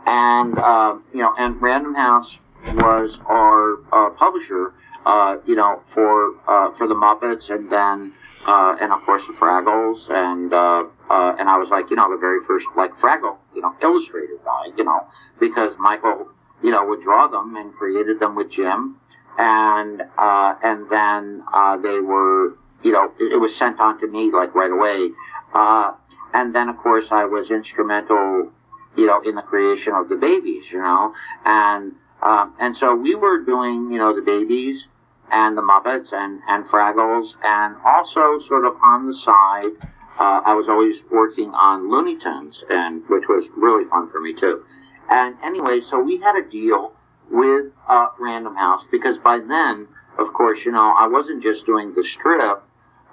[0.06, 2.38] and uh, you know, and Random House
[2.74, 4.74] was our uh, publisher.
[5.06, 8.12] Uh, you know, for uh, for the Muppets, and then
[8.46, 12.10] uh, and of course the Fraggles, and uh, uh, and I was like, you know,
[12.10, 15.06] the very first like Fraggle, you know, illustrator guy, you know,
[15.38, 16.28] because Michael,
[16.62, 18.96] you know, would draw them and created them with Jim,
[19.38, 24.06] and uh, and then uh, they were, you know, it, it was sent on to
[24.06, 25.08] me like right away,
[25.54, 25.94] uh,
[26.34, 28.50] and then of course I was instrumental,
[28.98, 31.14] you know, in the creation of the babies, you know,
[31.46, 34.88] and um, and so we were doing, you know, the babies
[35.32, 39.70] and the Muppets and and Fraggles, and also sort of on the side.
[40.18, 44.34] Uh, I was always working on Looney Tunes, and which was really fun for me
[44.34, 44.64] too.
[45.08, 46.92] And anyway, so we had a deal
[47.30, 51.94] with uh, Random House because by then, of course, you know, I wasn't just doing
[51.94, 52.62] the strip.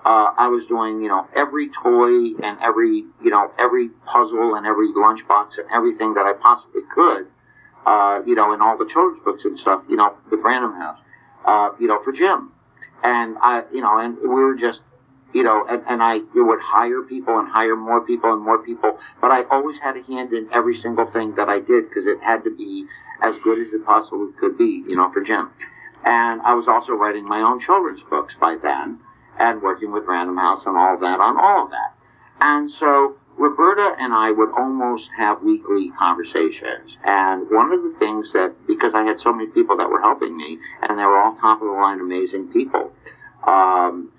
[0.06, 4.66] Uh, I was doing, you know, every toy and every, you know, every puzzle and
[4.66, 7.28] every lunchbox and everything that I possibly could,
[7.88, 11.02] uh, you know, in all the children's books and stuff, you know, with Random House,
[11.46, 12.52] uh, you know, for Jim.
[13.02, 14.82] And I, you know, and we were just,
[15.34, 19.00] you know, and, and I would hire people and hire more people and more people,
[19.22, 22.20] but I always had a hand in every single thing that I did because it
[22.22, 22.86] had to be
[23.24, 25.50] as good as it possibly could be, you know, for Jim.
[26.04, 29.00] And I was also writing my own children's books by then
[29.40, 31.96] and working with Random House and all of that on all of that.
[32.42, 36.98] And so Roberta and I would almost have weekly conversations.
[37.04, 40.36] And one of the things that, because I had so many people that were helping
[40.36, 42.92] me, and they were all top of the line amazing people,
[43.46, 44.12] um,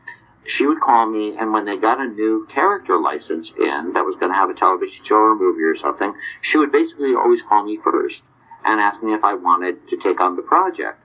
[0.47, 4.15] she would call me, and when they got a new character license in that was
[4.15, 7.65] going to have a television show or movie or something, she would basically always call
[7.65, 8.23] me first
[8.65, 11.03] and ask me if I wanted to take on the project.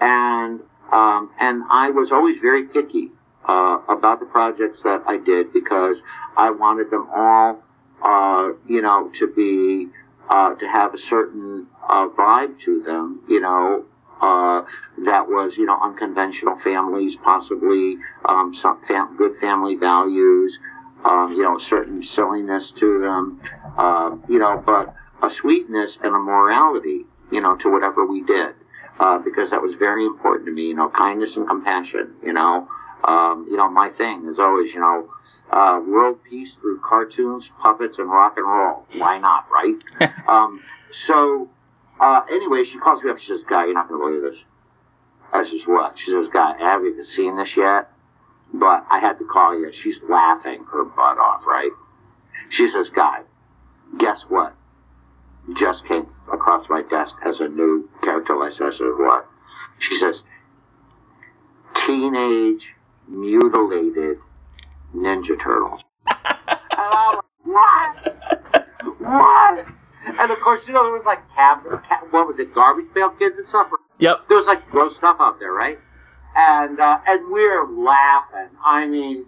[0.00, 0.60] And
[0.92, 3.10] um, and I was always very picky
[3.48, 6.02] uh, about the projects that I did because
[6.36, 7.62] I wanted them all,
[8.02, 9.88] uh, you know, to be
[10.28, 13.84] uh, to have a certain uh, vibe to them, you know,
[14.20, 14.62] uh,
[15.04, 20.58] that was, you know, unconventional families, possibly um, some fam- good family values,
[21.04, 23.40] um, you know, certain silliness to them,
[23.78, 28.54] uh, you know, but a sweetness and a morality, you know, to whatever we did,
[29.00, 32.68] uh, because that was very important to me, you know, kindness and compassion, you know.
[33.04, 35.08] Um, you know, my thing is always, you know,
[35.50, 38.84] uh, world peace through cartoons, puppets, and rock and roll.
[38.96, 39.74] Why not, right?
[40.28, 41.48] um, so,
[41.98, 43.18] uh, anyway, she calls me up.
[43.18, 44.42] She says, "Guy, you're not going to believe this."
[45.32, 47.90] I says, "What?" She says, "Guy, I haven't even seen this yet,
[48.52, 51.70] but I had to call you." She's laughing her butt off, right?
[52.48, 53.22] She says, "Guy,
[53.98, 54.54] guess what?
[55.54, 59.26] Just came across my desk as a new character list." I said, "What?"
[59.78, 60.22] She says,
[61.74, 62.74] "Teenage
[63.10, 64.18] mutilated
[64.94, 66.36] Ninja Turtles." and
[66.78, 68.66] I'm like, "What?
[68.98, 69.66] What?"
[70.06, 73.10] And of course, you know, there was like cab, cab what was it, garbage pail
[73.10, 73.68] kids and stuff.
[73.98, 74.28] Yep.
[74.28, 75.78] There was like gross stuff out there, right?
[76.36, 78.48] And uh, and we're laughing.
[78.64, 79.26] I mean,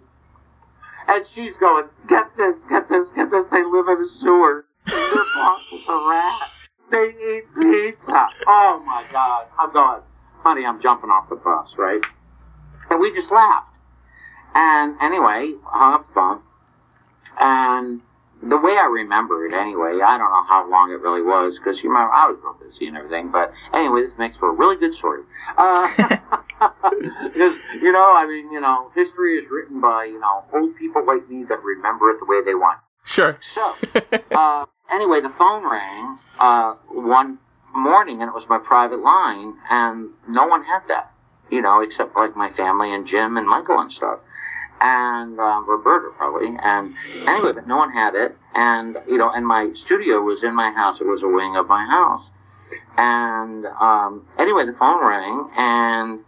[1.07, 3.45] and she's going, "Get this, get this, get this!
[3.51, 4.65] They live in a sewer.
[4.85, 6.49] Their boss is a rat.
[6.91, 8.27] They eat pizza.
[8.47, 10.01] Oh my God!" I'm going,
[10.39, 12.03] "Honey, I'm jumping off the bus, right?"
[12.89, 13.72] And we just laughed.
[14.55, 16.41] And anyway, hung up the phone.
[17.39, 18.01] And
[18.41, 21.81] the way I remember it anyway, I don't know how long it really was because
[21.81, 23.31] you remember I was real busy and everything.
[23.31, 25.23] But anyway, this makes for a really good story.
[25.57, 25.87] Uh,
[27.33, 31.05] because you know, I mean, you know, history is written by you know old people
[31.05, 32.79] like me that remember it the way they want.
[33.05, 33.37] Sure.
[33.41, 33.75] So,
[34.31, 37.39] uh, anyway, the phone rang uh, one
[37.73, 41.11] morning, and it was my private line, and no one had that,
[41.53, 44.19] you know, except like my family and Jim and Michael and stuff,
[44.81, 46.47] and um, Roberta probably.
[46.61, 46.95] And
[47.27, 50.71] anyway, but no one had it, and you know, and my studio was in my
[50.71, 50.99] house.
[50.99, 52.31] It was a wing of my house,
[52.97, 56.19] and um, anyway, the phone rang, and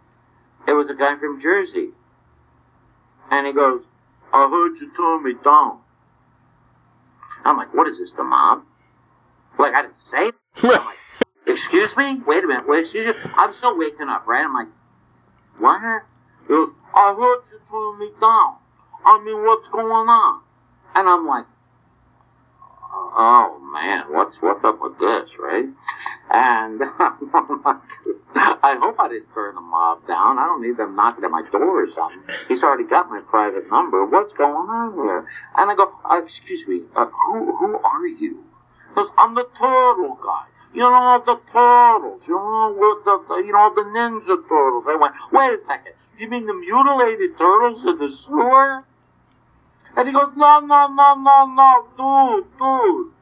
[0.68, 1.90] it was a guy from Jersey,
[3.32, 3.82] and he goes,
[4.32, 5.80] "I heard you turn me down."
[7.44, 8.62] I'm like, what is this, the mob?
[9.56, 10.34] Like, I didn't say it.
[11.46, 12.20] Excuse me?
[12.26, 12.68] Wait a minute.
[12.68, 13.30] Wait, excuse me?
[13.36, 14.44] I'm still waking up, right?
[14.44, 14.66] I'm like,
[15.58, 16.02] what?
[16.48, 18.56] Goes, I heard you turn me down.
[19.04, 20.40] I mean, what's going on?
[20.94, 21.46] And I'm like,
[22.92, 25.66] oh man, what's what's up with this, right?
[26.30, 27.76] And I'm like,
[28.36, 30.38] I hope I didn't turn the mob down.
[30.38, 32.22] I don't need them knocking at my door or something.
[32.48, 34.04] He's already got my private number.
[34.04, 35.26] What's going on here?
[35.56, 38.44] And I go, uh, excuse me, uh, who who are you?
[38.88, 40.46] Because I'm the turtle guy.
[40.74, 42.22] You know the turtles.
[42.26, 44.84] You know with the, the you know the ninja turtles.
[44.88, 45.94] I went, wait a second.
[46.18, 48.84] You mean the mutilated turtles in the sewer?
[49.96, 53.12] And he goes, no, no, no, no, no, dude, dude.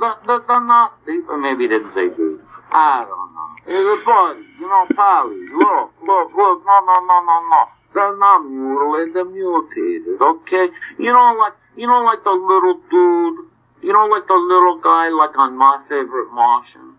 [0.00, 2.42] They're, they're, they're not, maybe he didn't say dude.
[2.70, 3.48] I don't know.
[3.64, 7.64] Hey, buddy, you know, Polly, look, look, look, no, no, no, no, no.
[7.94, 10.68] They're not mutilated, they're mutated, okay?
[10.98, 13.46] You know, like, you know, like the little dude,
[13.82, 16.94] you know, like the little guy, like on My Favorite Martian.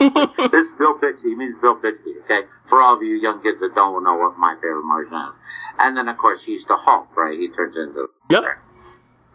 [0.50, 1.30] this is Bill Bixby.
[1.30, 2.46] He means Bill Bixby, okay?
[2.68, 5.38] For all of you young kids that don't know what my favorite Martian is.
[5.78, 7.38] And then, of course, he's the Hulk, right?
[7.38, 8.08] He turns into.
[8.30, 8.44] Yep.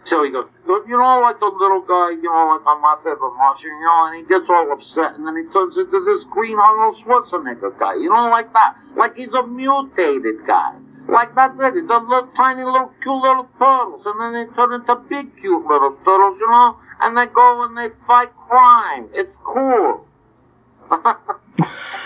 [0.03, 3.36] So he goes, you know, like the little guy, you know, like on my favorite
[3.36, 6.58] Martian, you know, and he gets all upset, and then he turns into this green
[6.58, 8.77] Arnold Schwarzenegger guy, you know, like that.
[8.95, 10.75] Like he's a mutated guy.
[11.08, 11.74] Like that's it.
[11.74, 15.96] The little tiny little cute little turtles, and then they turn into big cute little
[16.04, 19.10] turtles, you know, and they go and they fight crime.
[19.13, 20.06] It's cool.
[20.91, 21.04] and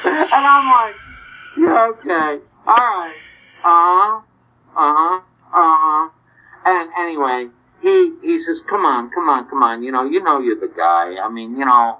[0.06, 0.96] I'm like,
[1.58, 3.16] yeah, okay, all right,
[3.64, 4.22] uh huh,
[4.76, 5.22] uh huh, uh
[5.54, 6.10] huh.
[6.66, 7.48] And anyway,
[7.82, 9.82] he he says, come on, come on, come on.
[9.84, 11.16] You know, you know, you're the guy.
[11.18, 11.98] I mean, you know.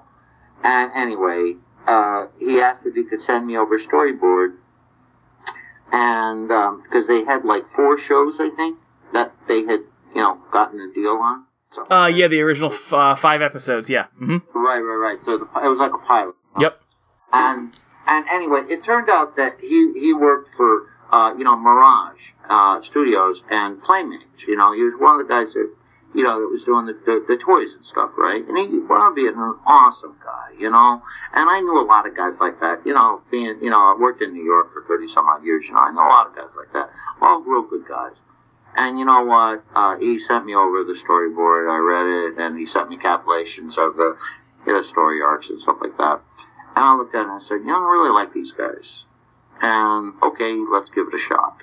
[0.64, 1.56] And anyway,
[1.88, 4.58] uh, he asked if he could send me over storyboard,
[5.92, 8.78] and because um, they had like four shows, I think
[9.14, 9.82] that they had,
[10.16, 11.46] you know, gotten a deal on.
[11.74, 14.08] So, uh, yeah, the original f- uh, five episodes, yeah.
[14.22, 14.58] Mm-hmm.
[14.58, 15.20] Right, right, right.
[15.26, 16.36] So the, it was like a pilot.
[16.60, 16.82] Yep.
[17.32, 17.74] And
[18.08, 22.82] and anyway, it turned out that he he worked for uh, you know Mirage uh,
[22.82, 24.44] Studios and Playmates.
[24.48, 25.72] You know, he was one of the guys that
[26.14, 28.44] you know that was doing the, the, the toys and stuff, right?
[28.46, 31.02] And he up being an awesome guy, you know.
[31.34, 32.86] And I knew a lot of guys like that.
[32.86, 35.66] You know, being you know I worked in New York for thirty some odd years.
[35.68, 36.90] You know, I know a lot of guys like that.
[37.22, 38.16] All real good guys.
[38.76, 39.64] And you know what?
[39.76, 41.68] Uh, he sent me over the storyboard.
[41.68, 44.16] I read it, and he sent me calculations of the
[44.66, 46.22] you know, story arcs and stuff like that.
[46.76, 49.06] And I looked at it and I said, you know, I really like these guys.
[49.62, 51.58] And okay, let's give it a shot.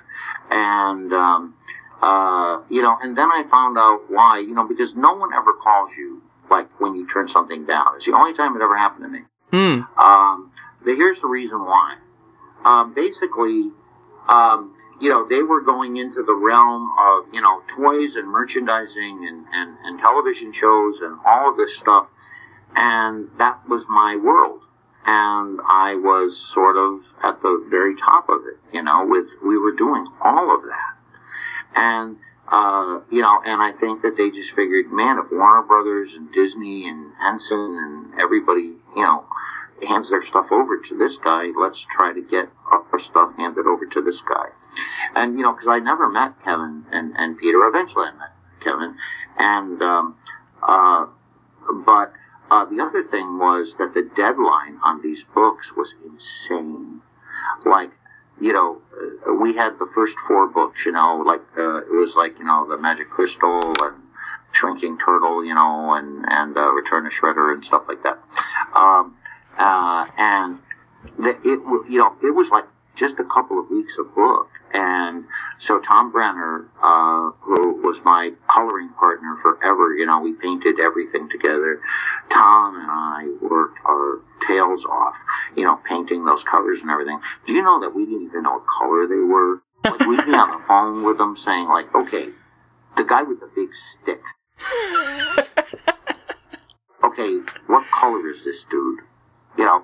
[0.49, 1.55] And, um,
[2.01, 5.53] uh, you know, and then I found out why, you know, because no one ever
[5.53, 7.95] calls you like when you turn something down.
[7.95, 9.19] It's the only time it ever happened to me.
[9.51, 9.81] Hmm.
[9.99, 10.51] Um,
[10.83, 11.97] the, here's the reason why.
[12.65, 13.69] Um, basically,
[14.27, 19.27] um, you know, they were going into the realm of, you know, toys and merchandising
[19.27, 22.07] and, and, and television shows and all of this stuff.
[22.75, 24.61] And that was my world
[25.05, 29.57] and I was sort of at the very top of it, you know, with, we
[29.57, 30.98] were doing all of that.
[31.75, 32.17] And,
[32.51, 36.31] uh, you know, and I think that they just figured, man, if Warner Brothers and
[36.31, 39.25] Disney and Henson and everybody, you know,
[39.87, 43.85] hands their stuff over to this guy, let's try to get our stuff handed over
[43.85, 44.47] to this guy.
[45.15, 47.65] And, you know, because I never met Kevin and, and Peter.
[47.67, 48.95] Eventually I met Kevin.
[49.37, 50.15] And, um,
[50.61, 51.05] uh,
[51.85, 52.13] but,
[52.51, 57.01] uh, the other thing was that the deadline on these books was insane.
[57.65, 57.91] Like,
[58.41, 58.81] you know,
[59.41, 62.67] we had the first four books, you know, like, uh, it was like, you know,
[62.67, 63.95] the Magic Crystal and
[64.51, 68.19] Shrinking Turtle, you know, and, and uh, Return of Shredder and stuff like that.
[68.73, 69.15] Um,
[69.57, 70.59] uh, and
[71.17, 71.59] the, it,
[71.89, 72.65] you know, it was like
[72.99, 74.49] just a couple of weeks of book.
[74.73, 75.23] And
[75.57, 81.29] so Tom Brenner, uh, who was my coloring partner forever, you know, we painted everything
[81.29, 81.81] together.
[82.29, 85.15] Tom and I worked our tails off,
[85.55, 87.19] you know, painting those covers and everything.
[87.47, 89.61] Do you know that we didn't even know what color they were?
[89.85, 92.29] Like we'd be on the phone with them saying like, okay,
[92.97, 93.69] the guy with the big
[94.03, 94.21] stick,
[97.03, 98.99] okay, what color is this dude?
[99.57, 99.83] You know,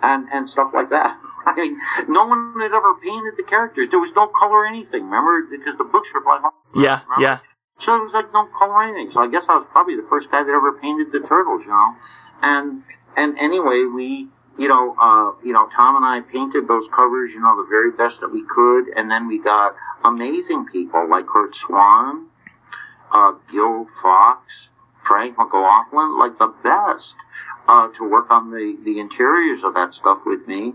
[0.00, 1.18] and and stuff like that.
[1.46, 1.78] I mean,
[2.08, 3.88] no one had ever painted the characters.
[3.90, 5.04] There was no color anything.
[5.04, 6.42] Remember, because the books were black.
[6.74, 7.22] Yeah, remember?
[7.22, 7.38] yeah.
[7.78, 9.10] So it was like no color anything.
[9.10, 11.70] So I guess I was probably the first guy that ever painted the turtles, you
[11.70, 11.94] know.
[12.42, 12.82] And
[13.16, 14.28] and anyway, we
[14.58, 17.90] you know, uh, you know, Tom and I painted those covers, you know, the very
[17.90, 19.74] best that we could, and then we got
[20.04, 22.26] amazing people like Curt Swan,
[23.10, 24.68] uh, Gill Fox,
[25.04, 27.16] Frank McLaughlin, like the best,
[27.66, 30.74] uh, to work on the the interiors of that stuff with me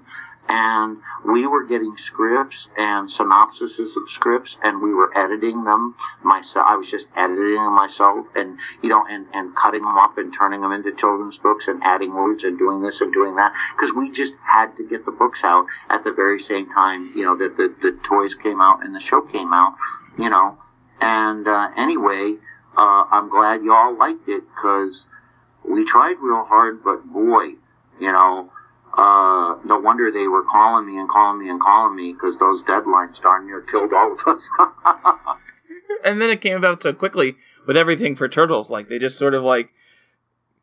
[0.49, 6.65] and we were getting scripts and synopsises of scripts and we were editing them myself
[6.69, 10.33] i was just editing them myself and you know and, and cutting them up and
[10.33, 13.93] turning them into children's books and adding words and doing this and doing that because
[13.93, 17.35] we just had to get the books out at the very same time you know
[17.35, 19.75] that the, the toys came out and the show came out
[20.17, 20.57] you know?
[20.99, 22.35] And uh, anyway
[22.75, 25.05] uh, i'm glad you all liked it because
[25.63, 27.53] we tried real hard but boy
[27.99, 28.49] you know
[28.97, 32.63] uh, no wonder they were calling me and calling me and calling me because those
[32.63, 34.49] deadlines darn near killed all of us.
[36.03, 37.35] and then it came about so quickly
[37.67, 38.69] with everything for Turtles.
[38.69, 39.69] Like they just sort of like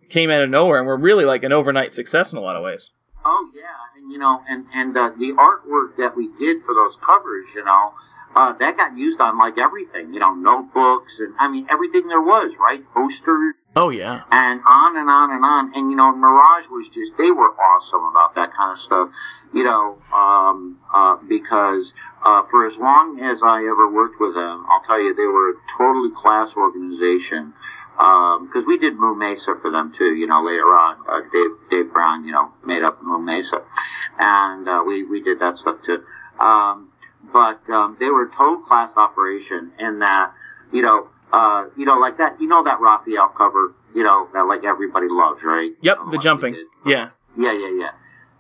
[0.09, 2.65] came out of nowhere and were really like an overnight success in a lot of
[2.65, 2.91] ways.
[3.25, 3.63] Oh yeah,
[3.97, 7.65] and you know, and and uh, the artwork that we did for those covers, you
[7.65, 7.95] know,
[8.35, 12.21] uh, that got used on like everything, you know, notebooks and I mean everything there
[12.21, 12.83] was, right?
[12.93, 13.55] Posters.
[13.77, 14.23] Oh yeah.
[14.31, 15.73] And on and on and on.
[15.75, 19.11] And you know, Mirage was just they were awesome about that kind of stuff.
[19.53, 21.93] You know, um, uh, because
[22.25, 25.51] uh, for as long as I ever worked with them, I'll tell you they were
[25.51, 27.53] a totally class organization.
[27.97, 30.45] Because um, we did Moo Mesa for them too, you know.
[30.45, 33.63] Later on, uh, Dave Dave Brown, you know, made up Moo Mesa,
[34.19, 36.03] and uh, we we did that stuff too.
[36.41, 36.91] Um,
[37.33, 40.33] but um, they were a total class operation in that,
[40.73, 44.43] you know, uh, you know, like that, you know, that Raphael cover, you know, that
[44.43, 45.73] like everybody loves, right?
[45.83, 46.55] Yep, the jumping.
[46.87, 47.11] Yeah.
[47.37, 47.91] Yeah, yeah, yeah.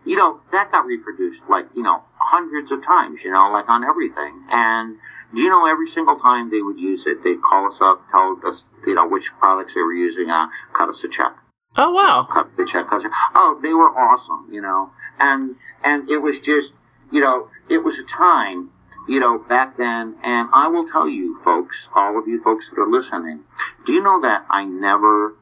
[0.05, 3.82] You know, that got reproduced like, you know, hundreds of times, you know, like on
[3.82, 4.45] everything.
[4.49, 4.97] And
[5.34, 8.38] do you know, every single time they would use it, they'd call us up, tell
[8.47, 11.32] us, you know, which products they were using, uh, cut us a check.
[11.76, 12.28] Oh, wow.
[12.30, 13.12] Cut the check, cut the check.
[13.34, 14.90] Oh, they were awesome, you know.
[15.18, 16.74] And, and it was just,
[17.11, 18.70] you know, it was a time
[19.09, 22.80] you know, back then, and I will tell you, folks, all of you folks that
[22.80, 23.40] are listening,
[23.86, 25.34] do you know that I never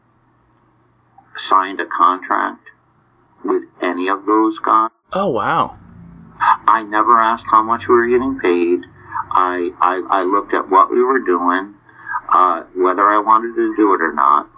[1.36, 2.70] signed a contract
[3.44, 4.90] with any of those guys?
[5.12, 5.76] Oh, wow.
[6.40, 8.80] I never asked how much we were getting paid.
[9.30, 11.74] I, I, I looked at what we were doing,
[12.28, 14.50] uh, whether I wanted to do it or not.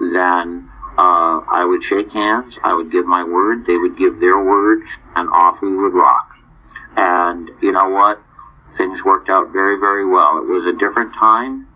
[0.00, 4.42] Then uh, I would shake hands, I would give my word, they would give their
[4.42, 4.82] word,
[5.14, 6.30] and off we would rock.
[6.96, 8.20] And you know what?
[8.76, 10.38] Things worked out very, very well.
[10.38, 11.66] It was a different time.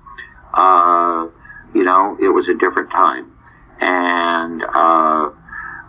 [0.53, 1.28] Uh,
[1.74, 3.32] you know, it was a different time.
[3.80, 5.30] And, uh,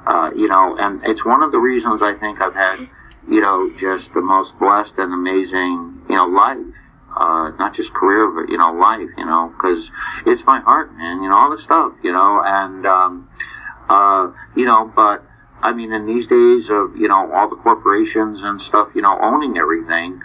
[0.06, 2.80] uh, you know, and it's one of the reasons I think I've had,
[3.28, 6.58] you know, just the most blessed and amazing, you know, life.
[7.14, 9.92] Uh, not just career, but, you know, life, you know, because
[10.26, 13.30] it's my heart, man, you know, all the stuff, you know, and, um,
[13.90, 15.22] uh, you know, but,
[15.62, 19.20] I mean, in these days of, you know, all the corporations and stuff, you know,
[19.22, 20.24] owning everything,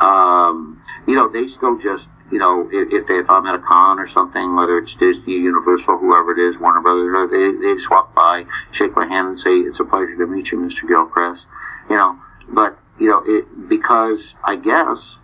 [0.00, 3.58] um, you know, they still just, you know, if, if, they, if I'm at a
[3.58, 7.90] con or something, whether it's Disney, Universal, whoever it is, Warner Brothers, they, they just
[7.90, 10.88] walk by, shake my hand and say, it's a pleasure to meet you, Mr.
[10.88, 11.48] Gilchrist.
[11.90, 12.18] You know,
[12.48, 15.16] but, you know, it, because I guess,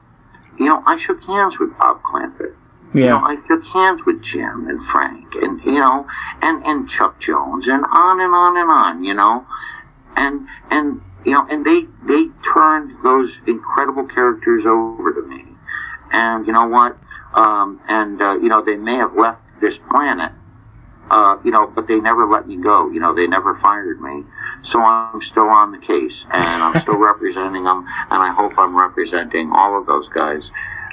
[0.59, 2.55] you know, I shook hands with Bob Clampett.
[2.95, 3.01] Yeah.
[3.01, 6.07] You know, I shook hands with Jim and Frank and, you know,
[6.41, 9.47] and, and Chuck Jones and on and on and on, you know.
[10.17, 15.45] And, and, you know, and they they turned those incredible characters over to me,
[16.13, 16.97] and you know what?
[17.35, 20.33] Um, and uh, you know, they may have left this planet,
[21.11, 22.91] uh, you know, but they never let me go.
[22.91, 24.25] You know, they never fired me,
[24.63, 28.79] so I'm still on the case, and I'm still representing them, and I hope I'm
[28.79, 30.51] representing all of those guys,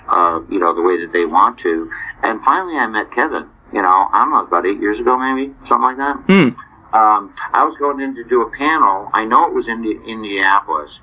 [0.09, 1.91] uh, you know, the way that they want to.
[2.23, 3.49] And finally, I met Kevin.
[3.73, 6.17] You know, I don't know, it was about eight years ago, maybe something like that.
[6.27, 6.49] Hmm
[6.95, 9.09] um, I was going in to do a panel.
[9.13, 11.01] I know it was in Indianapolis,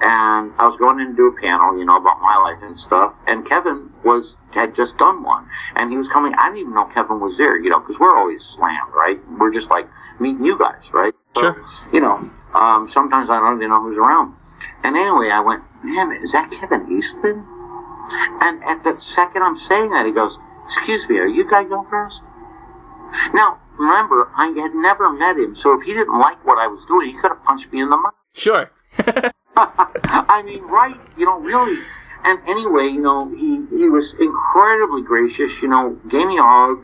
[0.00, 2.78] and I was going in to do a panel, you know, about my life and
[2.78, 3.12] stuff.
[3.26, 6.34] And Kevin was had just done one, and he was coming.
[6.38, 9.18] I didn't even know Kevin was there, you know, because we're always slammed, right?
[9.36, 9.88] We're just like
[10.20, 11.14] meeting you guys, right?
[11.36, 11.56] Sure.
[11.66, 14.34] So, you know, um, sometimes I don't even know who's around.
[14.84, 17.44] And anyway, I went, man, is that Kevin Eastman?
[18.40, 22.22] And at the second I'm saying that, he goes, excuse me, are you Guy Gilchrist?
[23.32, 26.84] Now, remember, I had never met him, so if he didn't like what I was
[26.86, 28.14] doing, he could have punched me in the mouth.
[28.32, 28.70] Sure.
[29.56, 30.96] I mean, right?
[31.16, 31.78] You know, really.
[32.24, 35.60] And anyway, you know, he he was incredibly gracious.
[35.60, 36.82] You know, gave me a hug.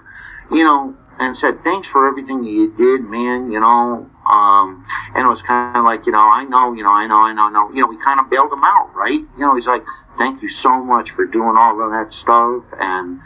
[0.53, 4.11] you know, and said, thanks for everything you did, man, you know.
[4.31, 4.85] Um,
[5.15, 7.33] and it was kind of like, you know, I know, you know, I know, I
[7.33, 7.71] know, I know.
[7.75, 9.21] You know, we kind of bailed him out, right?
[9.21, 9.85] You know, he's like,
[10.17, 12.65] thank you so much for doing all of that stuff.
[12.79, 13.21] And,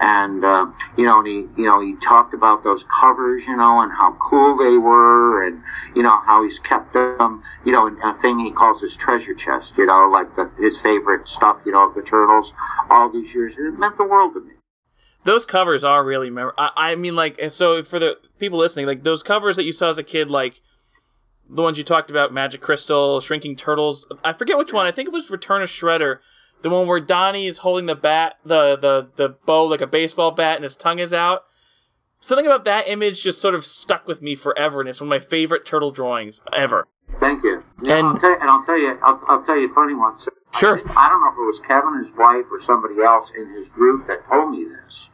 [0.00, 0.66] and, uh,
[0.96, 4.16] you know, and he, you know, he talked about those covers, you know, and how
[4.20, 5.62] cool they were and,
[5.94, 9.34] you know, how he's kept them, you know, in a thing he calls his treasure
[9.34, 12.52] chest, you know, like the, his favorite stuff, you know, of the Turtles
[12.90, 13.56] all these years.
[13.56, 14.52] and It meant the world to me
[15.24, 16.54] those covers are really memorable.
[16.56, 19.90] I, I, mean, like, so for the people listening, like those covers that you saw
[19.90, 20.60] as a kid, like
[21.50, 24.06] the ones you talked about, Magic Crystal, Shrinking Turtles.
[24.24, 24.86] I forget which one.
[24.86, 26.18] I think it was Return of Shredder,
[26.62, 30.30] the one where Donnie is holding the bat, the the the bow like a baseball
[30.30, 31.44] bat, and his tongue is out.
[32.20, 35.22] Something about that image just sort of stuck with me forever, and it's one of
[35.22, 36.88] my favorite turtle drawings ever.
[37.20, 37.62] Thank you.
[37.82, 39.94] Yeah, and, I'll tell you, and I'll tell you, I'll, I'll tell you a funny
[39.94, 40.18] one.
[40.18, 40.78] So sure.
[40.88, 43.68] I, I don't know if it was Kevin, his wife, or somebody else in his
[43.68, 45.08] group that told me this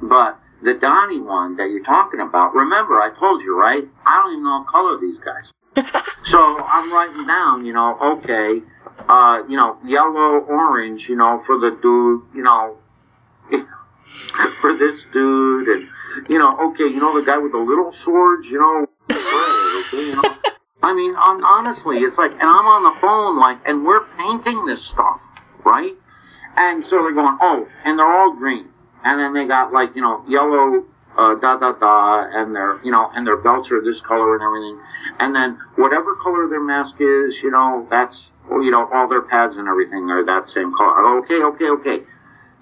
[0.00, 3.84] but the Donnie one that you're talking about, remember I told you, right?
[4.06, 5.46] I don't even know what color these guys.
[6.24, 8.62] so I'm writing down, you know, okay,
[9.08, 12.76] uh, you know, yellow, orange, you know, for the dude, you know,
[14.60, 15.88] for this dude, and
[16.28, 20.14] you know, okay, you know, the guy with the little swords, you know, okay, you
[20.16, 20.22] know.
[20.82, 24.64] I mean, on, honestly, it's like, and I'm on the phone, like, and we're painting
[24.64, 25.22] this stuff,
[25.64, 25.92] right?
[26.56, 28.68] And so they're going, oh, and they're all green
[29.04, 30.84] and then they got like you know yellow
[31.18, 34.42] uh, da da da, and their you know and their belts are this color and
[34.42, 34.80] everything,
[35.18, 39.56] and then whatever color their mask is, you know that's you know all their pads
[39.56, 41.18] and everything are that same color.
[41.18, 42.02] Okay, okay, okay.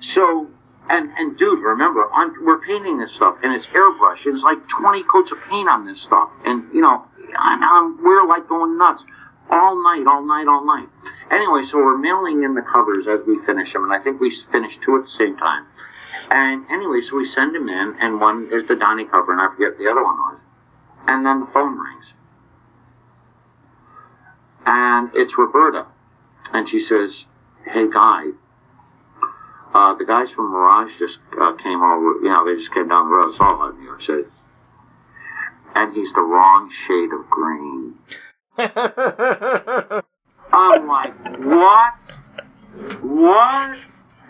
[0.01, 0.49] So
[0.89, 4.27] and and dude, remember, I'm, we're painting this stuff, and it's airbrush.
[4.27, 7.05] It's like 20 coats of paint on this stuff, and you know,
[7.37, 9.05] I'm, I'm, we're like going nuts
[9.51, 10.89] all night, all night, all night.
[11.31, 14.31] Anyway, so we're mailing in the covers as we finish them, and I think we
[14.31, 15.67] finished two at the same time.
[16.31, 19.49] And anyway, so we send him in, and one is the Donnie cover, and I
[19.55, 20.45] forget the other one was.
[21.07, 22.13] And then the phone rings.
[24.65, 25.87] And it's Roberta.
[26.53, 27.25] And she says,
[27.65, 28.31] Hey, Guy,
[29.75, 32.15] uh, the guys from Mirage just uh, came over.
[32.23, 33.29] You know, they just came down the road.
[33.29, 34.25] It's all out in New York City.
[35.75, 37.99] And he's the wrong shade of green.
[40.53, 41.15] I'm like,
[41.45, 41.95] what?
[43.03, 43.77] What?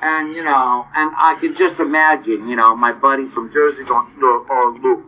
[0.03, 4.07] And, you know, and I could just imagine, you know, my buddy from Jersey going,
[4.21, 5.05] oh, oh look,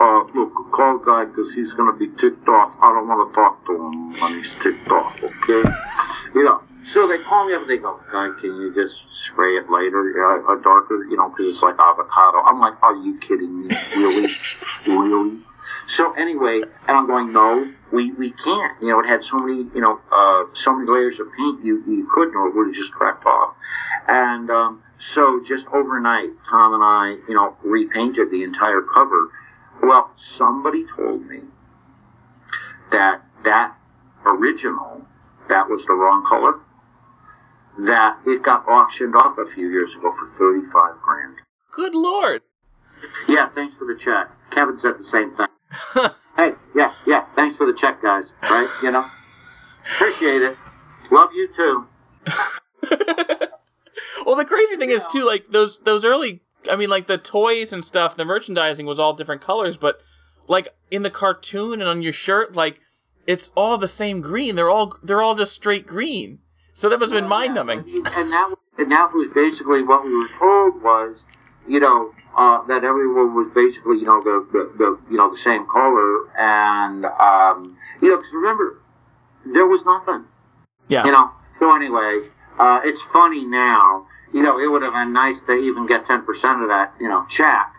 [0.00, 2.74] uh, look, call guy because he's going to be ticked off.
[2.80, 5.68] I don't want to talk to him when he's ticked off, okay?
[6.34, 9.56] You know, so they call me up and they go, guy, can you just spray
[9.56, 12.42] it later, uh, darker, you know, because it's like avocado.
[12.42, 13.74] I'm like, are you kidding me?
[13.96, 14.32] Really?
[14.86, 15.38] really?
[15.88, 18.80] So anyway, and I'm going, no, we, we can't.
[18.80, 21.82] You know, it had so many, you know, uh, so many layers of paint you,
[21.86, 23.54] you couldn't or it would have just cracked off.
[24.08, 29.30] And um, so just overnight, Tom and I, you know, repainted the entire cover.
[29.82, 31.40] Well, somebody told me
[32.90, 33.76] that that
[34.24, 35.02] original,
[35.48, 36.60] that was the wrong color,
[37.86, 41.36] that it got auctioned off a few years ago for 35 grand.
[41.72, 42.42] Good lord.
[43.28, 44.30] Yeah, thanks for the check.
[44.50, 45.48] Kevin said the same thing.
[46.36, 48.32] hey, yeah, yeah, thanks for the check, guys.
[48.42, 48.68] Right?
[48.82, 49.06] You know?
[49.94, 50.56] Appreciate it.
[51.10, 51.86] Love you too.
[54.24, 56.40] well, the crazy thing is too, like those those early.
[56.70, 60.00] I mean, like the toys and stuff, the merchandising was all different colors, but
[60.46, 62.78] like in the cartoon and on your shirt, like
[63.26, 64.54] it's all the same green.
[64.54, 66.38] They're all they're all just straight green.
[66.74, 67.80] So that must have been mind numbing.
[67.80, 71.24] And that and that was basically what we were told was,
[71.68, 75.36] you know, uh, that everyone was basically, you know, the, the, the you know the
[75.36, 78.80] same color, and um, you know, because remember,
[79.46, 80.24] there was nothing.
[80.88, 81.04] Yeah.
[81.04, 81.30] You know.
[81.58, 82.28] So anyway,
[82.58, 84.06] uh, it's funny now.
[84.32, 86.22] You know, it would have been nice to even get 10%
[86.62, 87.70] of that, you know, check.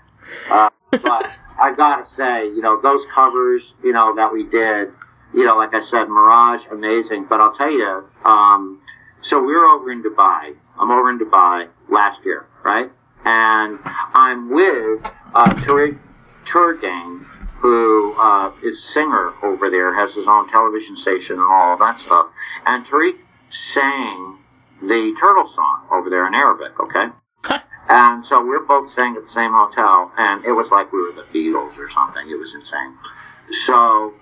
[0.49, 4.91] Uh, but I gotta say, you know, those covers, you know, that we did,
[5.33, 7.25] you know, like I said, Mirage, amazing.
[7.27, 8.81] But I'll tell you, um,
[9.21, 10.55] so we were over in Dubai.
[10.79, 12.91] I'm over in Dubai last year, right?
[13.25, 13.79] And
[14.13, 15.03] I'm with
[15.33, 15.97] uh, Tariq
[16.45, 17.25] Turgang,
[17.59, 21.79] who uh, is a singer over there, has his own television station and all of
[21.79, 22.27] that stuff.
[22.65, 23.15] And Tariq
[23.49, 24.37] sang
[24.81, 27.07] the turtle song over there in Arabic, okay?
[27.89, 30.99] and so we are both staying at the same hotel, and it was like we
[31.01, 32.29] were the Beatles or something.
[32.29, 32.97] It was insane.
[33.65, 34.13] So,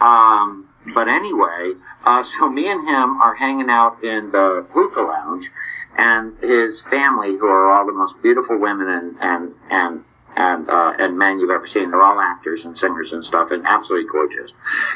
[0.00, 1.72] um, but anyway,
[2.04, 5.50] uh, so me and him are hanging out in the hookah lounge,
[5.96, 10.04] and his family, who are all the most beautiful women and and and
[10.36, 11.90] and uh, and men you've ever seen.
[11.90, 14.52] They're all actors and singers and stuff, and absolutely gorgeous.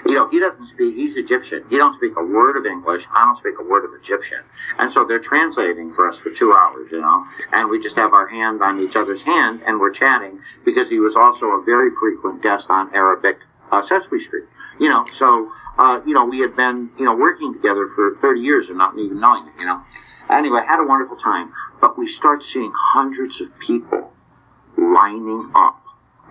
[0.07, 0.95] You know, he doesn't speak.
[0.95, 1.65] He's Egyptian.
[1.71, 3.05] He don't speak a word of English.
[3.13, 4.41] I don't speak a word of Egyptian,
[4.79, 6.93] and so they're translating for us for two hours.
[6.93, 10.41] You know, and we just have our hand on each other's hand, and we're chatting
[10.65, 13.39] because he was also a very frequent guest on Arabic
[13.73, 14.45] uh, Sesame Street.
[14.79, 18.41] You know, so uh, you know we had been you know working together for 30
[18.41, 19.55] years and not even knowing it.
[19.59, 19.83] You know.
[20.29, 24.13] Anyway, had a wonderful time, but we start seeing hundreds of people
[24.77, 25.83] lining up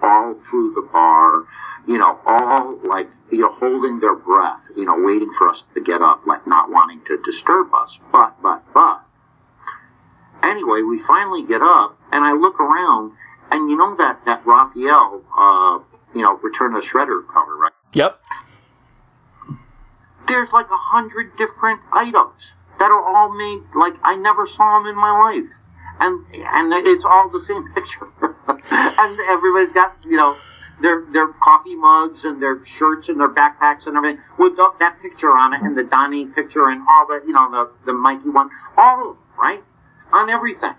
[0.02, 1.44] all through the bar,
[1.86, 5.82] you know, all like, you know, holding their breath, you know, waiting for us to
[5.82, 8.00] get up, like not wanting to disturb us.
[8.12, 9.02] But, but, but.
[10.44, 13.12] Anyway, we finally get up, and I look around,
[13.52, 15.80] and you know that, that Raphael, uh,
[16.16, 17.69] you know, Return of the Shredder cover, right?
[20.30, 24.88] There's like a hundred different items that are all made like I never saw them
[24.88, 25.52] in my life,
[26.00, 28.08] and and it's all the same picture,
[28.70, 30.38] and everybody's got you know
[30.82, 35.02] their their coffee mugs and their shirts and their backpacks and everything with the, that
[35.02, 38.30] picture on it and the Donnie picture and all the you know the the Mikey
[38.30, 39.64] one, all of them, right
[40.12, 40.74] on everything,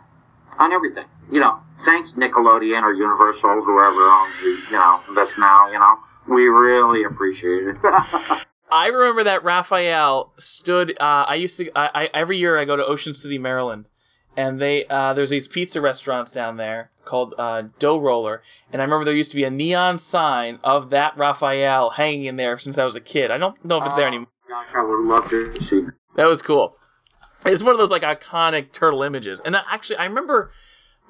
[0.59, 1.61] on everything, you know.
[1.85, 5.99] Thanks Nickelodeon or Universal, whoever owns you, you know this now, you know.
[6.29, 7.77] We really appreciate it.
[8.71, 10.93] I remember that Raphael stood.
[11.01, 11.71] Uh, I used to.
[11.77, 13.89] I, I every year I go to Ocean City, Maryland,
[14.37, 18.43] and they uh, there's these pizza restaurants down there called uh, Dough Roller,
[18.73, 22.37] and I remember there used to be a neon sign of that Raphael hanging in
[22.37, 23.31] there since I was a kid.
[23.31, 24.29] I don't know if it's there anymore.
[24.49, 25.83] Gosh, I would love to see.
[26.17, 26.77] That was cool.
[27.47, 30.53] It's one of those like iconic turtle images, and actually I remember.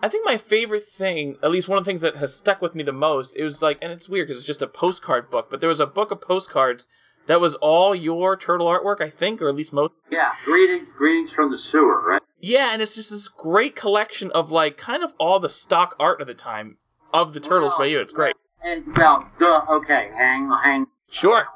[0.02, 2.74] I think my favorite thing, at least one of the things that has stuck with
[2.74, 5.48] me the most, it was like, and it's weird because it's just a postcard book,
[5.50, 6.86] but there was a book of postcards
[7.30, 9.92] that was all your turtle artwork, I think, or at least most.
[10.10, 12.22] Yeah, greetings, greetings from the sewer, right?
[12.40, 16.20] Yeah, and it's just this great collection of like kind of all the stock art
[16.20, 16.78] of the time
[17.14, 18.00] of the turtles Well, by you.
[18.00, 18.34] It's great.
[18.64, 20.88] And well, duh, okay, hang, hang.
[21.08, 21.46] Sure.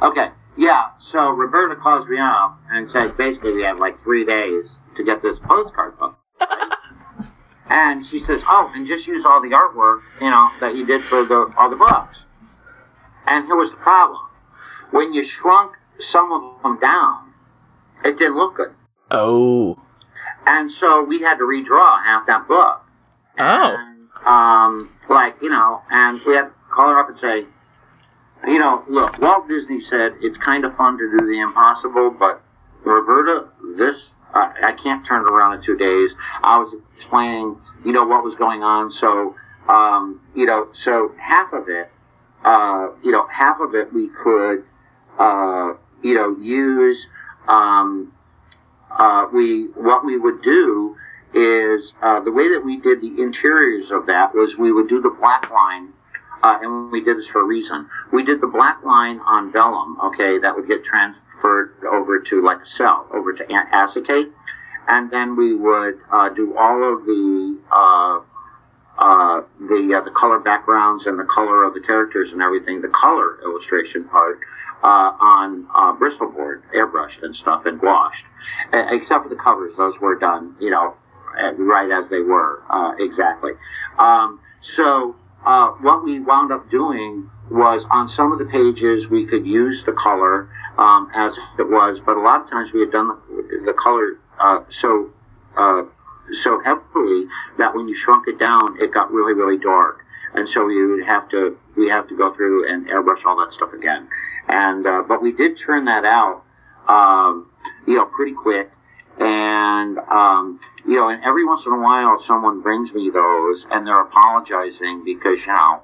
[0.00, 0.84] Okay, yeah.
[1.00, 5.20] So Roberta calls me up and says basically we have like three days to get
[5.20, 6.16] this postcard book.
[7.68, 11.04] and she says, "Oh, and just use all the artwork, you know, that you did
[11.04, 12.24] for the all the books."
[13.26, 14.25] And here was the problem:
[14.90, 17.32] when you shrunk some of them down,
[18.04, 18.72] it didn't look good,
[19.10, 19.78] Oh.
[20.46, 22.82] and so we had to redraw half that book.
[23.38, 23.76] Oh.
[23.78, 27.46] And, um, like, you know, and we had to call her up and say,
[28.46, 32.42] you know, look, Walt Disney said it's kind of fun to do the impossible, but
[32.84, 36.14] Roberta, this, I I can't turn it around in two days.
[36.42, 38.90] I was explaining, you know, what was going on.
[38.90, 39.34] So,
[39.68, 41.90] um, you know, so half of it,
[42.44, 44.64] uh, you know, half of it we could,
[45.18, 47.06] uh, you know, use,
[47.48, 48.12] um,
[48.90, 50.96] uh, we, what we would do
[51.34, 55.00] is uh, the way that we did the interiors of that was we would do
[55.00, 55.92] the black line,
[56.42, 57.88] uh, and we did this for a reason.
[58.12, 62.62] We did the black line on vellum, okay, that would get transferred over to like
[62.62, 64.32] a cell, over to acetate,
[64.88, 67.58] and then we would uh, do all of the
[68.98, 72.88] uh, the uh, the color backgrounds and the color of the characters and everything, the
[72.88, 74.40] color illustration part
[74.82, 78.24] uh, on uh, Bristol board, airbrushed and stuff, and washed,
[78.72, 80.94] except for the covers; those were done, you know,
[81.38, 83.52] uh, right as they were, uh, exactly.
[83.98, 89.26] Um, so uh, what we wound up doing was on some of the pages we
[89.26, 92.90] could use the color um, as it was, but a lot of times we had
[92.90, 95.10] done the, the color uh, so
[95.56, 95.82] uh,
[96.32, 97.26] so heavily
[97.58, 100.04] that when you shrunk it down, it got really really dark,
[100.34, 103.52] and so we would have to we have to go through and airbrush all that
[103.52, 104.08] stuff again.
[104.48, 106.42] And uh, but we did turn that out,
[106.88, 107.50] um,
[107.86, 108.70] you know, pretty quick.
[109.18, 113.86] And um, you know, and every once in a while, someone brings me those, and
[113.86, 115.82] they're apologizing because you know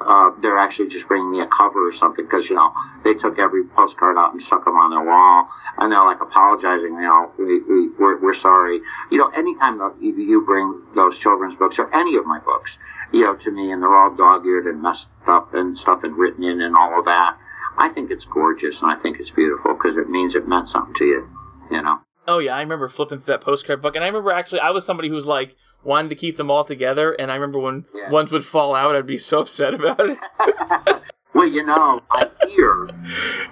[0.00, 2.72] uh, they're actually just bringing me a cover or something because you know
[3.04, 6.94] they took every postcard out and stuck them on their wall, and they're like apologizing.
[6.94, 8.80] You know, we, we we're, we're sorry.
[9.10, 12.78] You know, anytime you bring those children's books or any of my books,
[13.12, 16.44] you know, to me, and they're all dog-eared and messed up and stuff and written
[16.44, 17.36] in and all of that,
[17.78, 20.94] I think it's gorgeous and I think it's beautiful because it means it meant something
[20.94, 21.28] to you.
[21.70, 21.98] You know.
[22.26, 24.84] Oh yeah, I remember flipping through that postcard book, and I remember actually I was
[24.84, 28.10] somebody who was like wanted to keep them all together, and I remember when Yeah.
[28.10, 30.18] ones would fall out, I'd be so upset about it.
[31.34, 32.88] Well, you know, I hear,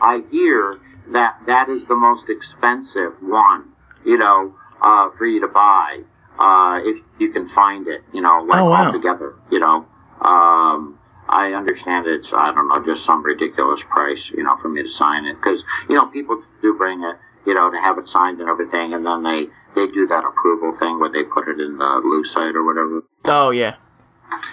[0.00, 0.78] I hear
[1.08, 3.64] that that is the most expensive one,
[4.04, 5.98] you know, uh, for you to buy,
[6.38, 8.86] uh, if you can find it, you know, like Oh, wow.
[8.86, 9.84] all together, you know.
[10.20, 10.96] Um,
[11.28, 14.88] I understand it's, I don't know, just some ridiculous price, you know, for me to
[14.88, 15.34] sign it.
[15.42, 17.16] Because, you know, people do bring it,
[17.46, 20.72] you know, to have it signed and everything, and then they, they do that approval
[20.72, 23.02] thing where they put it in the lucite or whatever.
[23.26, 23.76] oh yeah,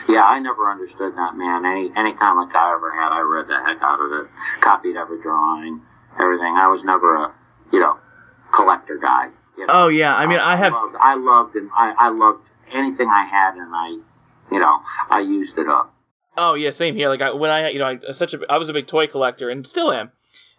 [0.07, 1.65] Yeah, I never understood that, man.
[1.65, 4.27] Any any comic I ever had, I read the heck out of it,
[4.61, 5.81] copied every drawing,
[6.19, 6.55] everything.
[6.55, 7.33] I was never a,
[7.71, 7.97] you know,
[8.51, 9.29] collector guy.
[9.57, 9.73] You know?
[9.73, 13.25] Oh yeah, I mean I have loved, I loved and I, I loved anything I
[13.25, 13.89] had, and I,
[14.51, 14.79] you know,
[15.09, 15.93] I used it up.
[16.37, 17.09] Oh yeah, same here.
[17.09, 19.49] Like I, when I, you know, I such a, I was a big toy collector
[19.49, 20.11] and still am,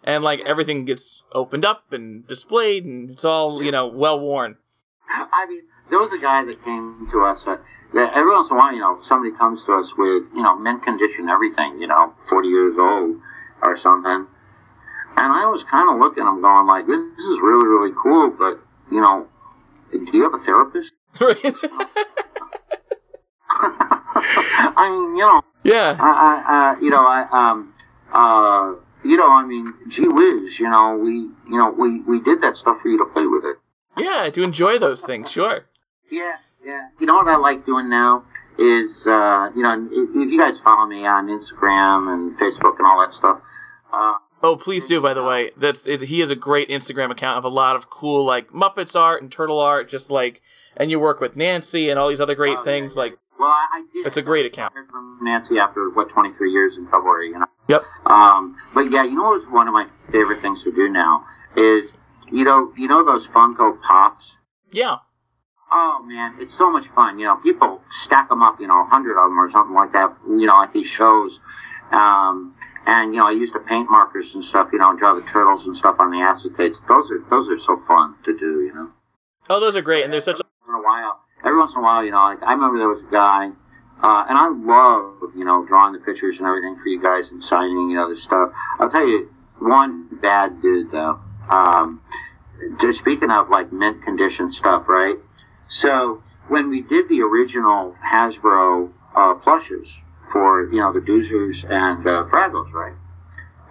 [0.03, 4.57] and like everything gets opened up and displayed, and it's all you know well worn.
[5.09, 7.43] I mean, there was a guy that came to us.
[7.45, 7.57] Uh,
[7.93, 10.57] that every once in a while, you know, somebody comes to us with, you know,
[10.57, 13.17] mint condition everything, you know, 40 years old
[13.61, 14.27] or something.
[15.17, 18.59] And I was kind of looking, I'm going like, this, is really, really cool, but,
[18.91, 19.27] you know,
[19.91, 20.93] do you have a therapist?
[24.73, 25.97] I mean, you know, yeah.
[25.99, 26.11] I,
[26.47, 27.73] I, uh, you know, I, um,
[28.13, 32.41] uh, you know, I mean, gee whiz, you know, we, you know, we, we did
[32.41, 33.57] that stuff for you to play with it.
[33.97, 35.65] Yeah, to enjoy those things, sure.
[36.09, 36.33] Yeah,
[36.63, 36.87] yeah.
[36.99, 38.23] You know what I like doing now
[38.57, 42.85] is, uh, you know, if, if you guys follow me on Instagram and Facebook and
[42.87, 43.41] all that stuff.
[43.91, 45.01] Uh, oh, please do.
[45.01, 47.89] By the way, that's it, he has a great Instagram account of a lot of
[47.89, 50.41] cool like Muppets art and turtle art, just like,
[50.77, 52.95] and you work with Nancy and all these other great Oh, things.
[52.95, 53.01] yeah.
[53.03, 54.05] Like, well, I, I did.
[54.05, 54.73] it's a great account.
[54.91, 57.47] From Nancy after what 23 years in February, you know.
[57.67, 57.81] Yep.
[58.05, 61.25] Um, but yeah, you know what's one of my favorite things to do now
[61.57, 61.91] is,
[62.31, 64.33] you know, you know those Funko Pops.
[64.71, 64.97] Yeah.
[65.71, 67.17] Oh man, it's so much fun.
[67.17, 69.93] You know, people stack them up, you know, a hundred of them or something like
[69.93, 70.15] that.
[70.27, 71.39] You know, at these shows.
[71.91, 74.69] Um, and you know, I used to paint markers and stuff.
[74.73, 76.85] You know, draw the turtles and stuff on the acetates.
[76.87, 78.61] Those are those are so fun to do.
[78.61, 78.89] You know.
[79.49, 80.40] Oh, those are great, and they're such.
[81.43, 82.53] A, Every once in a while, every once in a while, you know, like I
[82.53, 83.49] remember there was a guy,
[84.03, 87.43] uh, and I love, you know, drawing the pictures and everything for you guys and
[87.43, 88.51] signing, you know, this stuff.
[88.79, 89.29] I'll tell you
[89.59, 91.19] one bad dude though.
[91.49, 92.01] Um,
[92.79, 95.15] just speaking of like mint condition stuff, right?
[95.67, 99.99] So when we did the original Hasbro uh, plushes
[100.31, 102.93] for, you know, the Doozers and uh, Fraggles, right?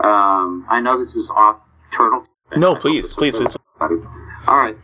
[0.00, 1.60] Um, I know this is off
[1.92, 2.24] turtle.
[2.56, 3.48] No, please, please, please.
[3.80, 4.76] All right.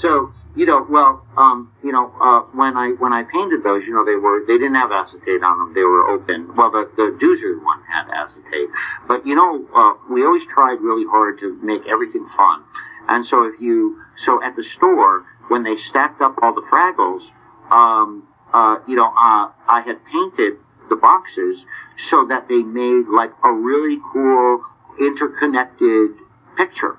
[0.00, 3.94] So you know, well, um, you know, uh, when I when I painted those, you
[3.94, 6.54] know, they were they didn't have acetate on them; they were open.
[6.56, 8.68] Well, the the Doozer one had acetate,
[9.06, 12.64] but you know, uh, we always tried really hard to make everything fun.
[13.08, 17.30] And so if you so at the store when they stacked up all the Fraggles,
[17.70, 20.54] um, uh, you know, uh, I had painted
[20.88, 21.66] the boxes
[21.96, 24.62] so that they made like a really cool
[25.00, 26.10] interconnected
[26.56, 26.98] picture.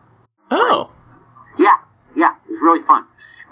[0.51, 0.91] oh.
[1.57, 1.77] Yeah,
[2.15, 3.05] yeah, it was really fun.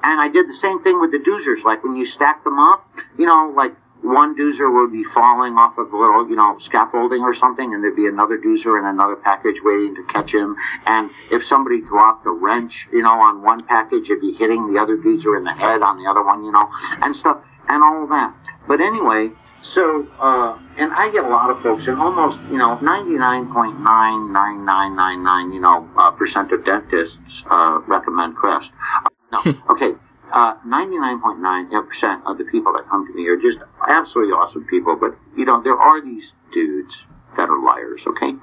[0.03, 1.64] And I did the same thing with the doozers.
[1.64, 2.88] Like when you stack them up,
[3.18, 7.22] you know, like one doozer would be falling off of a little, you know, scaffolding
[7.22, 10.57] or something, and there'd be another doozer and another package waiting to catch him.
[10.86, 14.80] And if somebody dropped a wrench, you know, on one package, it'd be hitting the
[14.80, 16.70] other doozer in the head on the other one, you know,
[17.01, 17.38] and stuff,
[17.74, 18.36] and all of that.
[18.67, 19.32] But anyway,
[19.63, 25.59] so, uh, and I get a lot of folks, and almost, you know, 99.99999, you
[25.59, 28.71] know, uh, percent of dentists uh, recommend Crest.
[29.03, 29.39] Uh, no,
[29.71, 29.93] okay.
[30.32, 35.15] Uh, 99.9% of the people that come to me are just absolutely awesome people, but,
[35.38, 37.05] you know, there are these dudes
[37.38, 38.34] that are liars, okay?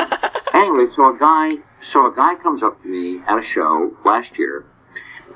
[0.54, 4.36] anyway, so a guy, so a guy comes up to me at a show last
[4.36, 4.66] year,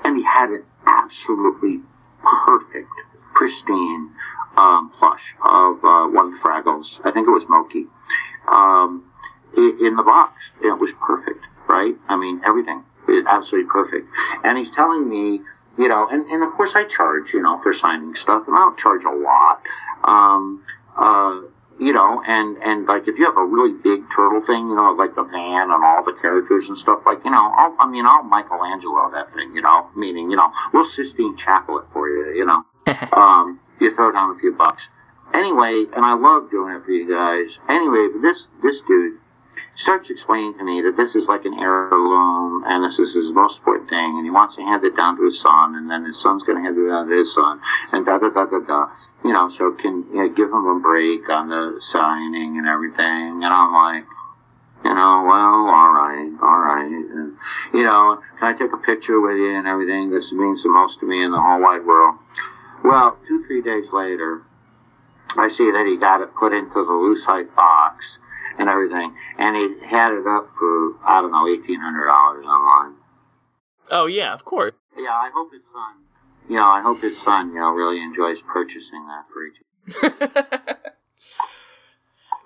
[0.04, 1.80] and he had an absolutely
[2.22, 2.90] perfect,
[3.36, 4.10] pristine
[4.56, 7.00] um, plush of uh, one of the Fraggles.
[7.04, 7.86] I think it was Mokey.
[8.48, 9.04] Um,
[9.56, 11.94] in the box, it was perfect, right?
[12.08, 14.08] I mean, everything is absolutely perfect.
[14.44, 15.40] And he's telling me,
[15.78, 18.60] you know, and, and of course I charge, you know, for signing stuff, and I
[18.60, 19.62] don't charge a lot.
[20.04, 20.64] Um,
[20.96, 21.40] uh,
[21.78, 24.92] you know, and, and like if you have a really big turtle thing, you know,
[24.92, 28.06] like the van and all the characters and stuff, like, you know, I'll, I mean,
[28.06, 32.34] I'll Michelangelo that thing, you know, meaning, you know, we'll Sistine Chapel it for you,
[32.34, 32.64] you know.
[33.12, 34.88] um, you throw down a few bucks.
[35.34, 37.58] Anyway, and I love doing it for you guys.
[37.68, 39.18] Anyway, this, this dude
[39.74, 43.58] starts explaining to me that this is like an heirloom and this is his most
[43.58, 46.20] important thing and he wants to hand it down to his son and then his
[46.20, 47.60] son's going to hand it down to his son
[47.92, 48.88] and da da da da da.
[49.24, 53.44] You know, so can you know, give him a break on the signing and everything.
[53.44, 54.04] And I'm like,
[54.84, 56.86] you know, well, all right, all right.
[56.86, 57.36] And,
[57.72, 60.10] you know, can I take a picture with you and everything?
[60.10, 62.16] This means the most to me in the whole wide world.
[62.84, 64.42] Well, two, three days later,
[65.36, 68.18] I see that he got it put into the lucite box
[68.58, 72.94] and everything, and he had it up for I don't know eighteen hundred dollars online.
[73.90, 74.72] Oh yeah, of course.
[74.96, 76.02] Yeah, I hope his son.
[76.48, 80.76] You know, I hope his son, you know, really enjoys purchasing that for each.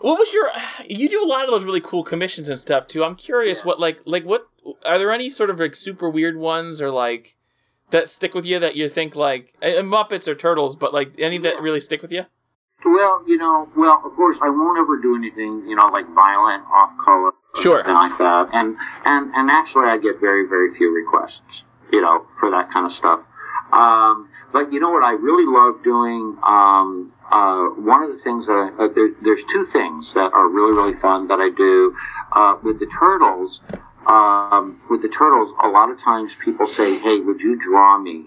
[0.01, 0.49] what was your?
[0.87, 3.05] You do a lot of those really cool commissions and stuff too.
[3.05, 3.65] I'm curious, Yeah.
[3.65, 4.49] what like like what
[4.87, 7.37] are there any sort of like super weird ones or like
[7.91, 11.61] that stick with you that you think like Muppets or Turtles, but like any that
[11.61, 12.25] really stick with you?
[12.85, 16.65] Well, you know, well, of course, I won't ever do anything, you know, like violent,
[16.73, 17.77] off color, Sure.
[17.79, 18.49] anything like that.
[18.53, 22.87] And and and actually, I get very very few requests, you know, for that kind
[22.87, 23.21] of stuff.
[23.73, 26.37] Um, but you know what I really love doing?
[26.43, 30.49] Um, uh, one of the things that I, uh, there, there's two things that are
[30.49, 31.95] really really fun that I do
[32.33, 33.61] uh, with the turtles.
[34.07, 38.25] Um, with the turtles, a lot of times people say, "Hey, would you draw me?"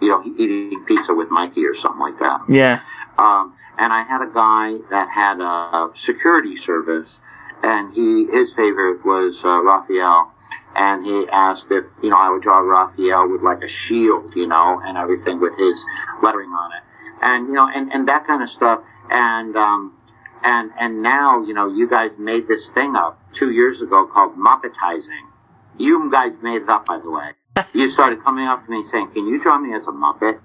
[0.00, 2.42] You know, eating pizza with Mikey or something like that.
[2.48, 2.80] Yeah.
[3.18, 7.20] Um, and I had a guy that had a security service,
[7.62, 10.32] and he his favorite was uh, Raphael,
[10.76, 14.46] and he asked if you know I would draw Raphael with like a shield, you
[14.46, 15.84] know, and everything with his
[16.22, 16.82] lettering on it,
[17.22, 19.96] and you know, and, and that kind of stuff, and um,
[20.44, 24.36] and and now you know you guys made this thing up two years ago called
[24.36, 25.26] Muppetizing.
[25.76, 27.30] You guys made it up, by the way.
[27.74, 30.40] You started coming up to me saying, "Can you draw me as a Muppet?"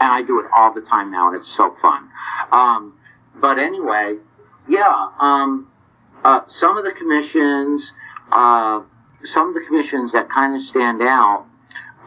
[0.00, 2.08] And I do it all the time now, and it's so fun.
[2.50, 2.94] Um,
[3.36, 4.16] but anyway,
[4.68, 5.70] yeah, um,
[6.24, 7.92] uh, some of the commissions,
[8.32, 8.80] uh,
[9.22, 11.46] some of the commissions that kind of stand out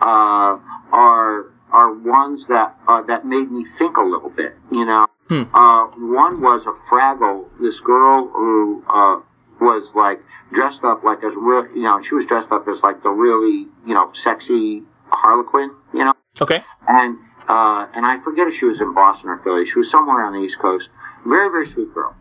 [0.02, 0.58] uh,
[0.92, 4.56] are are ones that uh, that made me think a little bit.
[4.72, 5.44] You know, Hmm.
[5.54, 7.46] uh, one was a Fraggle.
[7.62, 9.22] This girl who uh,
[9.62, 10.20] was like
[10.52, 13.68] dressed up like as real, you know, she was dressed up as like the really,
[13.86, 15.72] you know, sexy Harlequin.
[15.94, 16.64] You know Okay.
[16.88, 17.18] and
[17.48, 19.66] uh, and I forget if she was in Boston or Philly.
[19.66, 20.90] She was somewhere on the East Coast.
[21.26, 22.16] Very very sweet girl.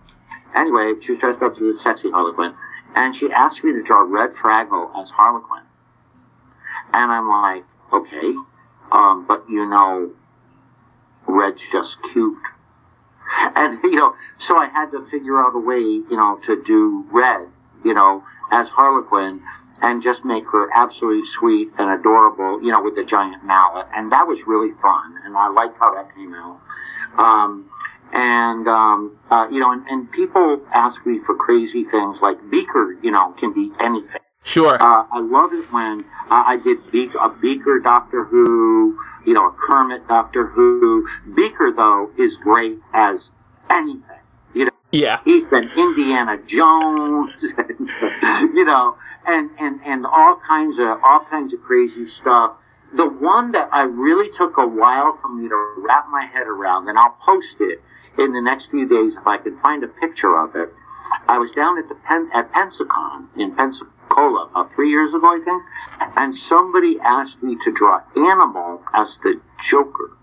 [0.55, 2.55] Anyway, she was dressed up as the sexy Harlequin,
[2.95, 5.62] and she asked me to draw Red Fraggle as Harlequin.
[6.93, 8.35] And I'm like, okay,
[8.91, 10.12] um, but you know,
[11.27, 12.39] Red's just cute.
[13.57, 17.07] And you know, so I had to figure out a way, you know, to do
[17.11, 17.49] Red,
[17.83, 19.43] you know, as Harlequin
[19.83, 23.87] and just make her absolutely sweet and adorable, you know, with the giant mallet.
[23.95, 26.61] And that was really fun, and I liked how that came out.
[27.18, 27.68] Um,
[28.12, 32.97] and um, uh, you know, and, and people ask me for crazy things like Beaker,
[33.03, 34.20] you know, can be anything.
[34.45, 34.74] Sure.
[34.74, 39.49] Uh, I love it when uh, I did Be- a Beaker Doctor Who, you know,
[39.49, 41.09] a Kermit Doctor Who.
[41.35, 43.30] Beaker though is great as
[43.70, 44.22] anything.
[44.93, 45.20] Yeah.
[45.24, 47.90] he's been Indiana Jones, and,
[48.55, 52.53] you know, and, and, and all kinds of all kinds of crazy stuff.
[52.95, 56.88] The one that I really took a while for me to wrap my head around,
[56.88, 57.80] and I'll post it
[58.18, 60.68] in the next few days if I can find a picture of it.
[61.26, 65.40] I was down at the Pen, at Pensacon in Pensacola about three years ago, I
[65.45, 65.62] think,
[66.16, 70.16] and somebody asked me to draw Animal as the Joker.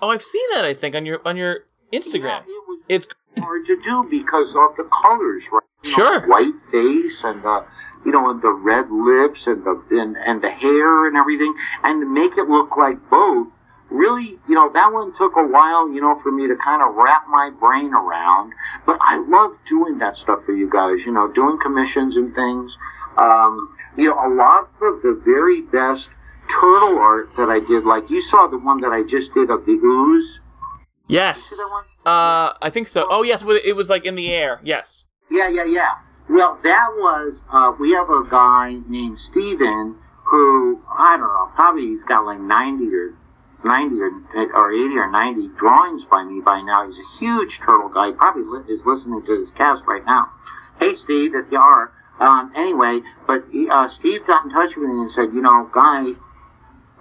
[0.00, 0.64] Oh, I've seen that.
[0.64, 2.22] I think on your on your Instagram.
[2.22, 3.06] Yeah, it was It's
[3.38, 5.62] hard to do because of the colors, right?
[5.84, 6.20] You Sure.
[6.20, 7.64] the white face and the,
[8.04, 12.00] you know, and the red lips and the and, and the hair and everything, and
[12.00, 13.48] to make it look like both.
[13.90, 16.94] Really, you know, that one took a while, you know, for me to kind of
[16.94, 18.54] wrap my brain around.
[18.86, 22.78] But I love doing that stuff for you guys, you know, doing commissions and things.
[23.18, 26.08] Um, you know, a lot of the very best
[26.48, 29.66] turtle art that I did, like you saw the one that I just did of
[29.66, 30.40] the ooze.
[31.08, 31.42] yes.
[31.42, 31.84] See that one?
[32.04, 33.06] Uh, I think so.
[33.08, 34.60] Oh yes, it was like in the air.
[34.64, 35.06] Yes.
[35.30, 35.94] Yeah, yeah, yeah.
[36.28, 41.86] Well, that was, uh, we have a guy named Steven who, I don't know, probably
[41.88, 43.14] he's got like 90 or
[43.64, 44.10] 90 or,
[44.54, 46.86] or 80 or 90 drawings by me by now.
[46.86, 48.08] He's a huge turtle guy.
[48.08, 50.30] He probably li- is listening to this cast right now.
[50.78, 51.92] Hey, Steve, if you are.
[52.20, 56.12] Um, anyway, but uh, Steve got in touch with me and said, you know, Guy,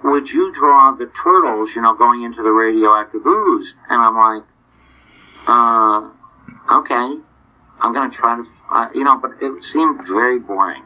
[0.04, 3.76] would you draw the turtles, you know, going into the radioactive ooze?
[3.90, 4.44] And I'm like,
[5.48, 6.10] uh,
[6.72, 7.18] okay.
[7.82, 10.84] I'm gonna try to, uh, you know, but it seemed very boring.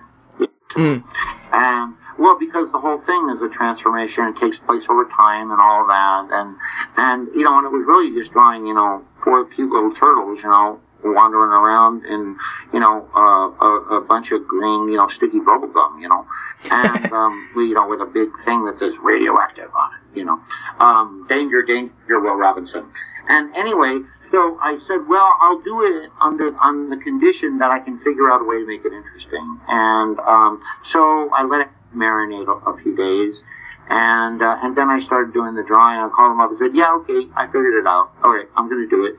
[0.71, 1.03] Mm.
[1.51, 5.59] And well, because the whole thing is a transformation, it takes place over time and
[5.59, 6.55] all that, and
[6.97, 10.39] and you know, and it was really just drawing, you know, four cute little turtles,
[10.41, 12.37] you know, wandering around in,
[12.73, 16.25] you know, uh, a, a bunch of green, you know, sticky bubble gum, you know,
[16.71, 20.25] and um, we, you know, with a big thing that says radioactive on it, you
[20.25, 20.39] know,
[20.79, 22.85] um, danger, danger, Will Robinson.
[23.27, 23.99] And anyway,
[24.29, 28.31] so I said, well, I'll do it under on the condition that I can figure
[28.31, 29.59] out a way to make it interesting.
[29.67, 33.43] And um, so I let it marinate a, a few days,
[33.89, 35.99] and uh, and then I started doing the drawing.
[35.99, 38.11] I called him up and said, yeah, okay, I figured it out.
[38.23, 39.15] All right, I'm going to do it.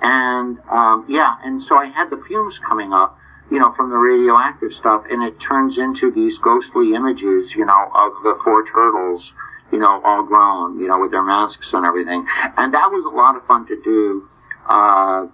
[0.00, 3.18] And um, yeah, and so I had the fumes coming up,
[3.50, 7.90] you know, from the radioactive stuff, and it turns into these ghostly images, you know,
[7.94, 9.32] of the four turtles
[9.72, 12.26] you know, all grown, you know, with their masks and everything.
[12.56, 14.28] And that was a lot of fun to do.
[14.68, 15.26] Uh,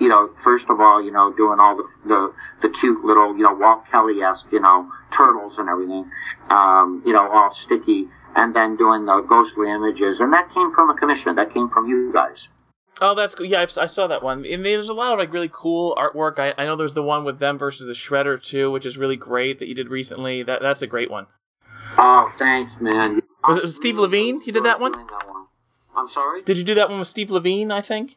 [0.00, 3.44] you know, first of all, you know, doing all the, the, the cute little, you
[3.44, 6.10] know, Walt Kelly-esque, you know, turtles and everything,
[6.48, 10.20] um, you know, all sticky, and then doing the ghostly images.
[10.20, 11.36] And that came from a commission.
[11.36, 12.48] That came from you guys.
[13.00, 13.46] Oh, that's cool.
[13.46, 14.44] Yeah, I, I saw that one.
[14.46, 16.38] And there's a lot of like really cool artwork.
[16.38, 19.16] I, I know there's the one with them versus the Shredder too, which is really
[19.16, 20.42] great that you did recently.
[20.42, 21.26] That that's a great one.
[21.98, 23.20] Oh, thanks, man.
[23.46, 24.40] Was it Steve Levine?
[24.40, 24.92] He did that one?
[24.92, 25.46] that one.
[25.96, 26.42] I'm sorry.
[26.42, 27.70] Did you do that one with Steve Levine?
[27.70, 28.16] I think.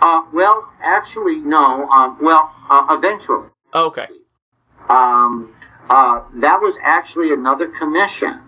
[0.00, 1.88] Uh, well, actually, no.
[1.88, 3.48] Um, well, uh, eventually.
[3.72, 4.08] Oh, okay.
[4.88, 5.54] Um,
[5.88, 8.40] uh, that was actually another commission.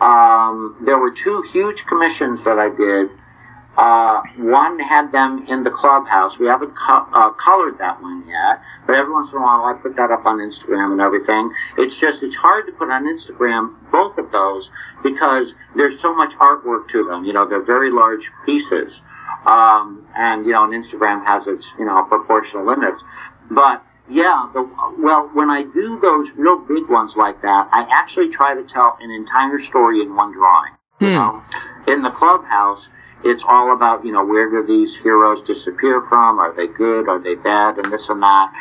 [0.00, 3.10] Um, there were two huge commissions that I did.
[3.76, 6.38] Uh, one had them in the clubhouse.
[6.38, 9.74] We haven't co- uh, colored that one yet, but every once in a while I
[9.74, 11.52] put that up on Instagram and everything.
[11.76, 14.70] It's just it's hard to put on Instagram both of those
[15.02, 17.24] because there's so much artwork to them.
[17.24, 19.02] You know, they're very large pieces,
[19.44, 23.02] um, and you know, and Instagram has its you know proportional limits.
[23.50, 24.62] But yeah, the,
[24.98, 28.96] well, when I do those real big ones like that, I actually try to tell
[29.00, 30.72] an entire story in one drawing.
[30.98, 31.14] You Hmm.
[31.14, 31.42] know,
[31.88, 32.88] in the clubhouse,
[33.24, 36.38] it's all about you know where do these heroes disappear from?
[36.38, 37.08] Are they good?
[37.08, 37.78] Are they bad?
[37.78, 38.52] And this and that.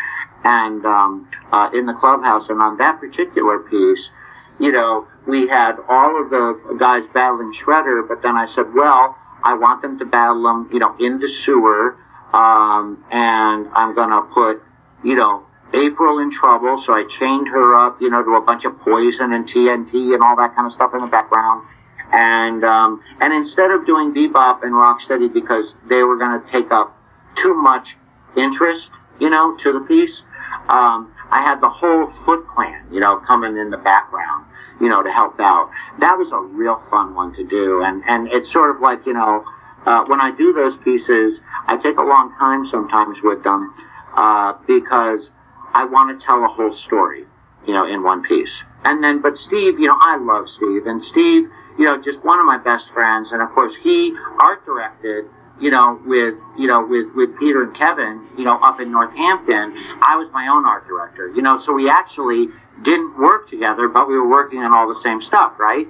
[0.44, 4.12] And um, uh, in the clubhouse, and on that particular piece,
[4.60, 9.18] you know, we had all of the guys battling Shredder, but then I said, well,
[9.44, 11.98] I want them to battle him, you know, in the sewer,
[12.34, 14.62] um, and I'm gonna put,
[15.04, 18.66] you know, April in trouble, so I chained her up, you know, to a bunch
[18.66, 21.68] of poison and TNT and all that kind of stuff in the background.
[22.12, 26.72] And um, and instead of doing Bebop and Rocksteady because they were going to take
[26.72, 26.98] up
[27.36, 27.98] too much
[28.38, 30.22] interest, you know, to the piece,
[30.70, 34.46] um, I had the whole Foot Clan, you know, coming in the background,
[34.80, 35.72] you know, to help out.
[36.00, 39.14] That was a real fun one to do, and and it's sort of like you
[39.14, 39.44] know,
[39.86, 43.74] uh, when I do those pieces, I take a long time sometimes with them
[44.16, 45.32] uh, because
[45.74, 47.26] I want to tell a whole story,
[47.68, 48.64] you know, in one piece.
[48.84, 52.40] And then, but Steve, you know, I love Steve, and Steve, you know, just one
[52.40, 55.26] of my best friends, and of course he art directed,
[55.60, 59.74] you know, with you know with with Peter and Kevin, you know, up in Northampton.
[60.02, 62.48] I was my own art director, you know, so we actually
[62.84, 65.88] didn't work together, but we were working on all the same stuff, right?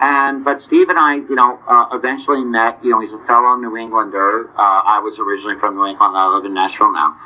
[0.00, 2.82] And but Steve and I, you know, uh, eventually met.
[2.82, 4.50] You know, he's a fellow New Englander.
[4.50, 6.16] Uh, I was originally from New England.
[6.16, 7.16] I live in Nashville now.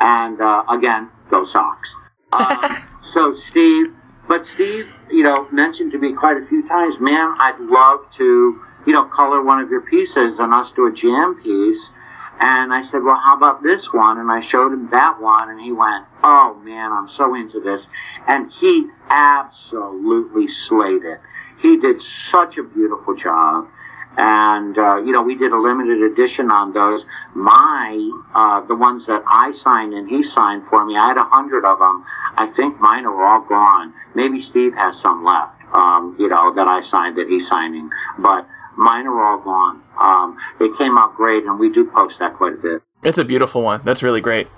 [0.00, 1.94] And uh, again, go Sox.
[2.32, 3.94] Uh, so Steve,
[4.28, 8.60] but Steve, you know, mentioned to me quite a few times, man, I'd love to,
[8.86, 11.90] you know, color one of your pieces and us do a jam piece.
[12.38, 14.18] And I said, well, how about this one?
[14.18, 17.88] And I showed him that one, and he went, oh man, I'm so into this.
[18.28, 21.20] And he absolutely slayed it.
[21.58, 23.68] He did such a beautiful job.
[24.16, 27.04] And, uh, you know, we did a limited edition on those.
[27.34, 31.24] My, uh, the ones that I signed and he signed for me, I had a
[31.24, 32.04] hundred of them.
[32.36, 33.92] I think mine are all gone.
[34.14, 37.90] Maybe Steve has some left, um, you know, that I signed that he's signing.
[38.18, 38.46] But
[38.76, 39.82] mine are all gone.
[40.00, 42.82] Um, they came out great, and we do post that quite a bit.
[43.02, 43.82] It's a beautiful one.
[43.84, 44.48] That's really great.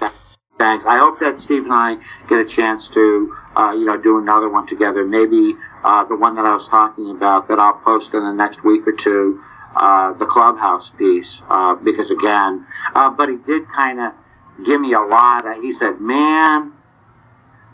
[0.59, 0.87] Thanks.
[0.87, 1.97] I hope that Steve and I
[2.29, 5.05] get a chance to, uh, you know, do another one together.
[5.05, 5.55] Maybe
[5.85, 8.87] uh, the one that I was talking about that I'll post in the next week
[8.87, 9.43] or two,
[9.77, 14.13] uh, the clubhouse piece, uh, because again, uh, but he did kind of
[14.65, 15.47] give me a lot.
[15.47, 16.73] Of, he said, "Man,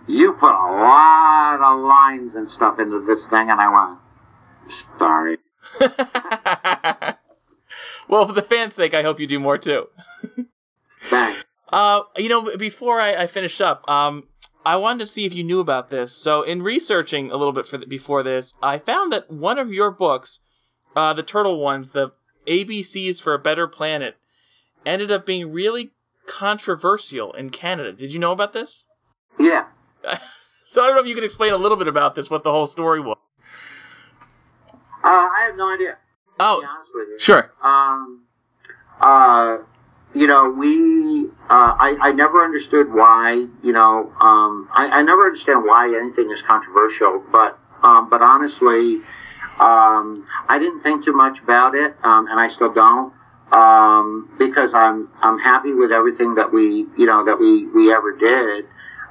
[0.06, 3.98] you put a lot of lines and stuff into this thing," and I went,
[4.98, 5.38] "Sorry."
[8.08, 9.86] well, for the fans' sake, I hope you do more too.
[11.10, 11.44] Thanks.
[11.68, 14.24] Uh, you know, before I, I finish up, um,
[14.64, 16.12] I wanted to see if you knew about this.
[16.16, 19.72] So, in researching a little bit for the, before this, I found that one of
[19.72, 20.40] your books,
[20.96, 22.12] uh, the turtle ones, the
[22.46, 24.16] ABCs for a Better Planet,
[24.86, 25.92] ended up being really
[26.26, 27.92] controversial in Canada.
[27.92, 28.86] Did you know about this?
[29.38, 29.66] Yeah.
[30.66, 32.50] So I don't know if you could explain a little bit about this, what the
[32.50, 33.18] whole story was.
[35.04, 35.90] Uh, I have no idea.
[35.90, 36.00] To be
[36.40, 37.18] Oh, honest with you.
[37.18, 37.52] sure.
[37.62, 38.22] um,
[38.98, 39.58] uh,
[40.14, 45.24] you know, we, uh, I, I never understood why, you know, um, I, I never
[45.24, 49.00] understand why anything is controversial, but, um, but honestly,
[49.60, 53.12] um, I didn't think too much about it, um, and I still don't,
[53.52, 58.12] um, because I'm, I'm happy with everything that we, you know, that we, we ever
[58.16, 58.66] did.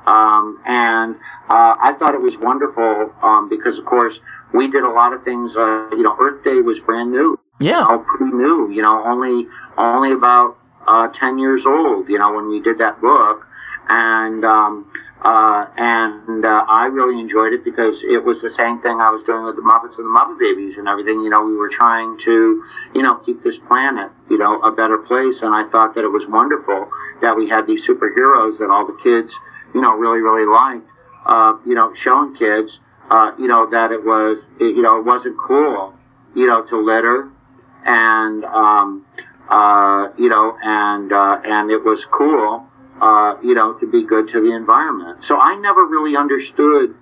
[0.05, 1.15] Um, and,
[1.49, 4.19] uh, I thought it was wonderful, um, because of course,
[4.53, 7.85] we did a lot of things, uh, you know, Earth Day was brand new Yeah.
[7.85, 9.47] all pretty new, you know, only
[9.77, 13.45] only about uh, ten years old, you know, when we did that book,
[13.87, 18.99] and um, uh, and uh, I really enjoyed it because it was the same thing
[18.99, 21.21] I was doing with the Muppets and the Muppet Babies and everything.
[21.21, 22.63] You know, we were trying to,
[22.93, 26.09] you know, keep this planet, you know, a better place, and I thought that it
[26.09, 26.89] was wonderful
[27.21, 29.39] that we had these superheroes that all the kids,
[29.73, 30.87] you know, really really liked.
[31.25, 35.05] Uh, you know, showing kids, uh, you know, that it was, it, you know, it
[35.05, 35.93] wasn't cool,
[36.35, 37.29] you know, to litter
[37.85, 39.05] and um,
[39.53, 42.65] uh, you know, and uh, and it was cool,
[42.99, 45.23] uh, you know, to be good to the environment.
[45.23, 46.95] So I never really understood,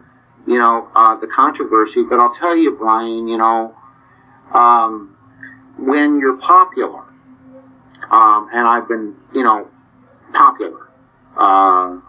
[0.46, 2.04] you know, uh, the controversy.
[2.04, 3.74] But I'll tell you, Brian, you know,
[4.52, 5.16] um,
[5.78, 7.06] when you're popular,
[8.10, 9.70] um, and I've been, you know,
[10.34, 10.90] popular.
[11.38, 12.02] Uh,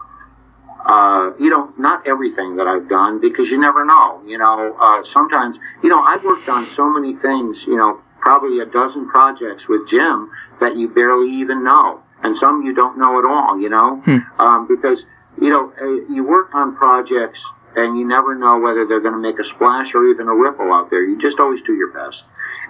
[0.83, 4.21] uh, you know, not everything that I've done because you never know.
[4.25, 8.59] You know, uh, sometimes, you know, I've worked on so many things, you know, probably
[8.61, 11.99] a dozen projects with Jim that you barely even know.
[12.23, 14.19] And some you don't know at all, you know, Hmm.
[14.39, 15.05] um, because,
[15.37, 17.45] you know, uh, you work on projects
[17.75, 20.71] and you never know whether they're going to make a splash or even a ripple
[20.71, 21.03] out there.
[21.03, 22.25] You just always do your best.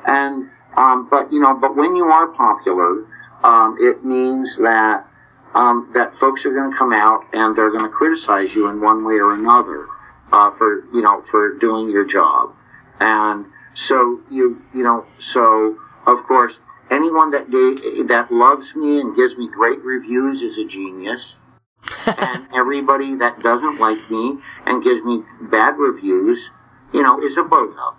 [0.07, 3.05] And, um, but, you know, but when you are popular,
[3.43, 5.05] um, it means that
[5.53, 8.81] um, that folks are going to come out and they're going to criticize you in
[8.81, 9.85] one way or another
[10.31, 12.55] uh, for you know for doing your job,
[12.99, 16.59] and so you you know so of course
[16.91, 21.35] anyone that gave, that loves me and gives me great reviews is a genius,
[22.05, 26.49] and everybody that doesn't like me and gives me bad reviews,
[26.93, 27.95] you know, is a bozo,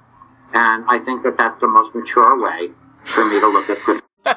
[0.53, 2.71] and I think that that's the most mature way
[3.05, 4.09] for me to look at criticism.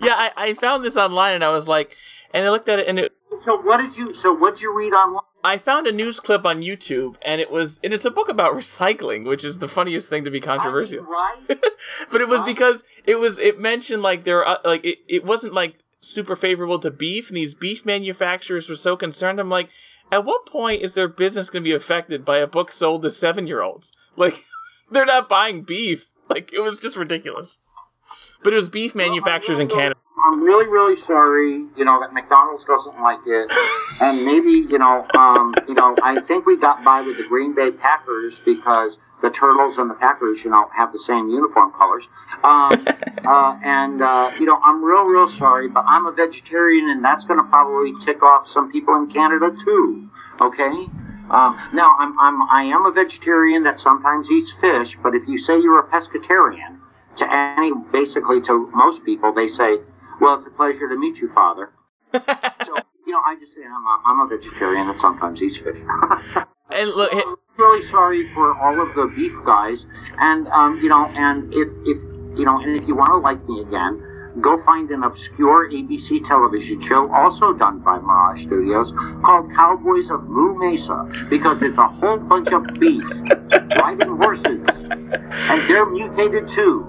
[0.00, 1.96] yeah, I, I found this online and I was like,
[2.34, 4.14] and I looked at it and it, So what did you?
[4.14, 5.24] So what did you read online?
[5.42, 8.54] I found a news clip on YouTube and it was and it's a book about
[8.54, 11.02] recycling, which is the funniest thing to be controversial.
[11.04, 11.38] Right?
[12.12, 12.46] but it was Right.
[12.46, 16.78] because it was it mentioned like there are like it, it wasn't like super favorable
[16.80, 19.38] to beef and these beef manufacturers were so concerned.
[19.40, 19.68] I'm like,
[20.12, 23.10] at what point is their business going to be affected by a book sold to
[23.10, 23.92] seven year olds?
[24.16, 24.44] Like,
[24.90, 26.06] they're not buying beef.
[26.28, 27.58] Like, it was just ridiculous.
[28.42, 30.00] But it was beef manufacturers in Canada.
[30.22, 31.64] I'm really, really sorry.
[31.76, 33.50] You know that McDonald's doesn't like it,
[34.00, 37.54] and maybe you know, um, you know, I think we got by with the Green
[37.54, 42.06] Bay Packers because the Turtles and the Packers, you know, have the same uniform colors.
[42.42, 42.86] Um,
[43.26, 47.24] uh, and uh, you know, I'm real, real sorry, but I'm a vegetarian, and that's
[47.24, 50.08] going to probably tick off some people in Canada too.
[50.40, 50.86] Okay.
[51.30, 55.38] Um, now, I'm, I'm, I am a vegetarian that sometimes eats fish, but if you
[55.38, 56.80] say you're a pescatarian,
[57.20, 59.78] to any, basically to most people, they say,
[60.20, 61.70] well, it's a pleasure to meet you, Father.
[62.66, 65.78] So, you know, I just say I'm a, I'm a vegetarian and sometimes eats fish.
[66.72, 69.86] And look, I'm really sorry for all of the beef guys,
[70.18, 71.98] and um, you know, and if if
[72.38, 73.98] you know, and if you want to like me again,
[74.40, 78.92] go find an obscure ABC television show, also done by Mirage Studios,
[79.24, 83.18] called Cowboys of Moo Mesa, because it's a whole bunch of beasts
[83.80, 86.86] riding horses, and they're mutated too.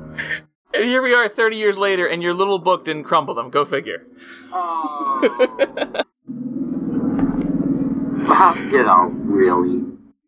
[0.73, 3.49] and here we are 30 years later, and your little book didn't crumble them.
[3.49, 4.05] Go figure.
[4.53, 6.03] Oh.
[8.27, 9.81] Well, you know, really.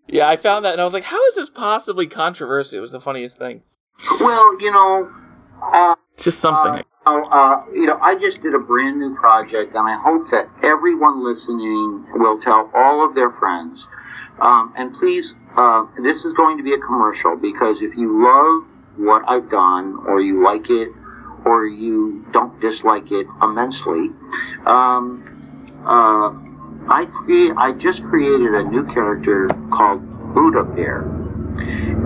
[0.07, 2.77] Yeah, I found that and I was like, how is this possibly controversial?
[2.77, 3.61] It was the funniest thing.
[4.19, 5.09] Well, you know,
[5.61, 6.73] uh, It's just something.
[6.73, 10.49] uh, uh, you know, I just did a brand new project, and I hope that
[10.63, 13.87] everyone listening will tell all of their friends.
[14.39, 18.65] Um, and please, uh, this is going to be a commercial because if you love
[18.97, 20.89] what I've done, or you like it,
[21.45, 24.09] or you don't dislike it immensely,
[24.65, 25.29] um,
[25.85, 26.31] uh,
[26.87, 30.01] I cre- I just created a new character called
[30.33, 31.01] Buddha Bear,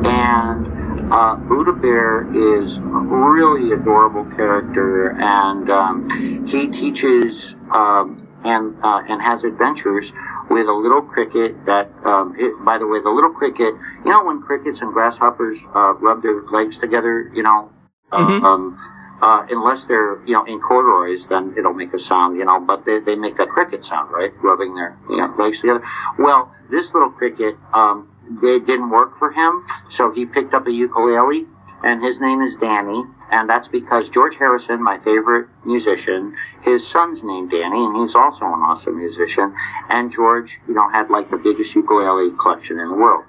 [0.05, 6.07] and uh, Buddha Bear is a really adorable character, and um,
[6.47, 10.11] he teaches um, and uh, and has adventures
[10.49, 11.55] with a little cricket.
[11.65, 13.73] That, um, it, by the way, the little cricket.
[14.05, 17.29] You know when crickets and grasshoppers uh, rub their legs together.
[17.33, 17.71] You know.
[18.11, 18.41] Mhm.
[18.43, 18.79] Um,
[19.21, 22.85] uh, unless they're, you know, in corduroys, then it'll make a sound, you know, but
[22.85, 24.31] they, they make that cricket sound, right?
[24.43, 25.83] Rubbing their, you know, legs together.
[26.19, 30.71] Well, this little cricket, um, they didn't work for him, so he picked up a
[30.71, 31.45] ukulele,
[31.83, 37.21] and his name is Danny, and that's because George Harrison, my favorite musician, his son's
[37.23, 39.55] named Danny, and he's also an awesome musician,
[39.89, 43.25] and George, you know, had like the biggest ukulele collection in the world.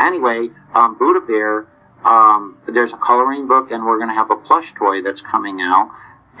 [0.00, 1.66] Anyway, um, Buddha Bear,
[2.04, 5.60] um, there's a coloring book, and we're going to have a plush toy that's coming
[5.60, 5.90] out,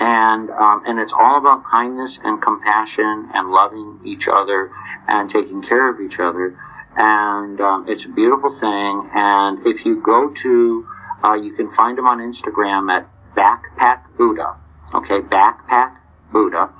[0.00, 4.70] and um, and it's all about kindness and compassion and loving each other
[5.06, 6.58] and taking care of each other,
[6.96, 9.10] and um, it's a beautiful thing.
[9.14, 10.86] And if you go to,
[11.24, 14.56] uh, you can find them on Instagram at Backpack Buddha.
[14.94, 15.96] Okay, Backpack
[16.32, 16.70] Buddha.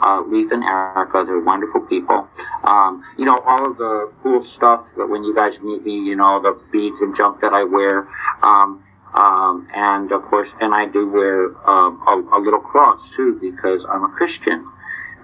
[0.00, 2.28] Uh, Leaf and Erica, they're wonderful people.
[2.64, 6.16] Um, you know, all of the cool stuff that when you guys meet me, you
[6.16, 8.08] know, the beads and junk that I wear.
[8.42, 8.82] Um,
[9.14, 13.84] um, and of course, and I do wear um, a, a little cross too because
[13.88, 14.66] I'm a Christian.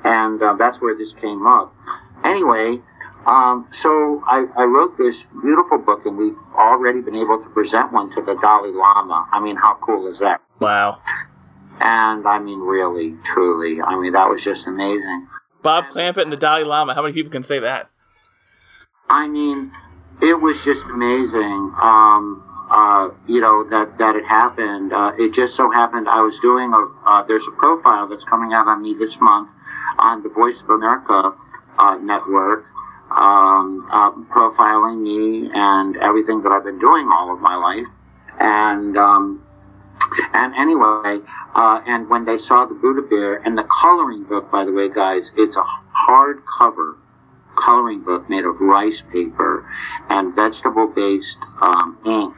[0.04, 1.74] And uh, that's where this came up.
[2.22, 2.80] Anyway,
[3.26, 7.92] um, so I, I wrote this beautiful book, and we've already been able to present
[7.92, 9.28] one to the Dalai Lama.
[9.32, 10.40] I mean, how cool is that?
[10.60, 11.00] Wow.
[11.80, 15.28] And I mean, really, truly, I mean, that was just amazing.
[15.62, 16.94] Bob Clampett and the Dalai Lama.
[16.94, 17.90] How many people can say that?
[19.10, 19.72] I mean,
[20.20, 21.72] it was just amazing.
[21.80, 24.92] Um, uh, you know that that it happened.
[24.92, 27.08] Uh, it just so happened I was doing a.
[27.08, 29.50] Uh, there's a profile that's coming out on me this month
[29.98, 31.32] on the Voice of America
[31.78, 32.66] uh, network,
[33.18, 37.86] um, uh, profiling me and everything that I've been doing all of my life.
[38.38, 39.44] And um,
[40.32, 41.18] and anyway,
[41.54, 44.88] uh, and when they saw the Buddha bear and the coloring book, by the way,
[44.88, 45.64] guys, it's a
[46.06, 46.96] hardcover
[47.56, 49.68] coloring book made of rice paper
[50.08, 52.36] and vegetable-based um, ink,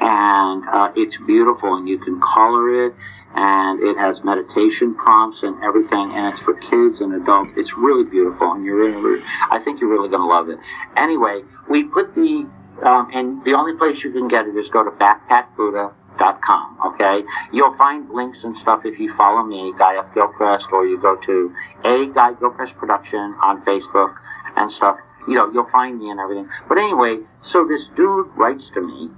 [0.00, 2.94] and uh, it's beautiful, and you can color it
[3.36, 7.52] and it has meditation prompts and everything, and it's for kids and adults.
[7.54, 10.58] It's really beautiful, and you're really, I think you're really going to love it.
[10.96, 12.48] Anyway, we put the,
[12.82, 17.24] um, and the only place you can get it is go to backpackbuddha.com, okay?
[17.52, 20.14] You'll find links and stuff if you follow me, Guy F.
[20.14, 21.54] Gilchrist, or you go to
[21.84, 24.16] A Guy Gilchrist Production on Facebook
[24.56, 24.96] and stuff.
[25.28, 26.48] You know, you'll find me and everything.
[26.68, 29.10] But anyway, so this dude writes to me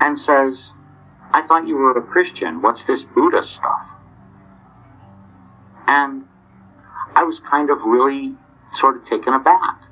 [0.00, 0.72] and says,
[1.34, 2.62] I thought you were a Christian.
[2.62, 3.84] What's this Buddha stuff?
[5.88, 6.26] And
[7.16, 8.36] I was kind of really
[8.74, 9.82] sort of taken aback.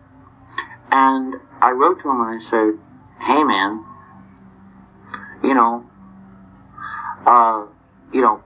[0.93, 2.79] And I wrote to him and I said,
[3.19, 3.85] Hey man,
[5.43, 5.85] you know,
[7.27, 7.67] uh,
[8.13, 8.41] you know,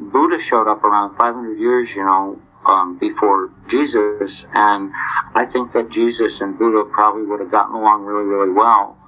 [0.00, 4.90] Buddha showed up around 500 years, you know, um, before Jesus, and
[5.36, 8.98] I think that Jesus and Buddha probably would have gotten along really, really well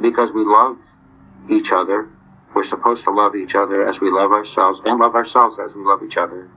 [0.00, 0.76] because we love
[1.48, 2.08] each other
[2.60, 5.82] we're supposed to love each other as we love ourselves and love ourselves as we
[5.82, 6.50] love each other.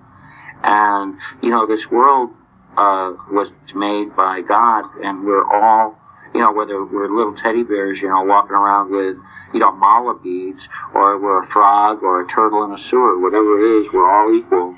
[0.61, 2.31] And, you know, this world
[2.75, 5.97] uh, was made by God, and we're all,
[6.33, 9.17] you know, whether we're little teddy bears, you know, walking around with,
[9.53, 13.63] you know, mala beads, or we're a frog or a turtle in a sewer, whatever
[13.63, 14.75] it is, we're all equal.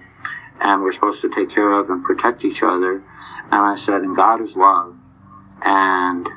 [0.61, 2.97] And we're supposed to take care of and protect each other.
[3.51, 4.95] And I said, and God is love.
[5.63, 6.29] And,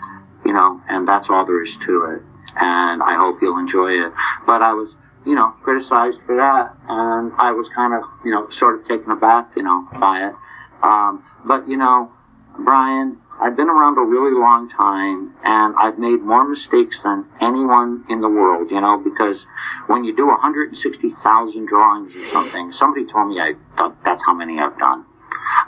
[0.47, 2.23] you know, and that's all there is to it
[2.57, 4.13] and I hope you'll enjoy it.
[4.47, 4.95] But I was,
[5.27, 9.11] you know, criticized for that, and I was kind of, you know, sort of taken
[9.11, 10.35] aback, you know, by it.
[10.83, 12.13] Um, but you know,
[12.59, 18.05] Brian, I've been around a really long time, and I've made more mistakes than anyone
[18.09, 19.47] in the world, you know, because
[19.87, 24.59] when you do 160,000 drawings or something, somebody told me I thought that's how many
[24.59, 25.05] I've done.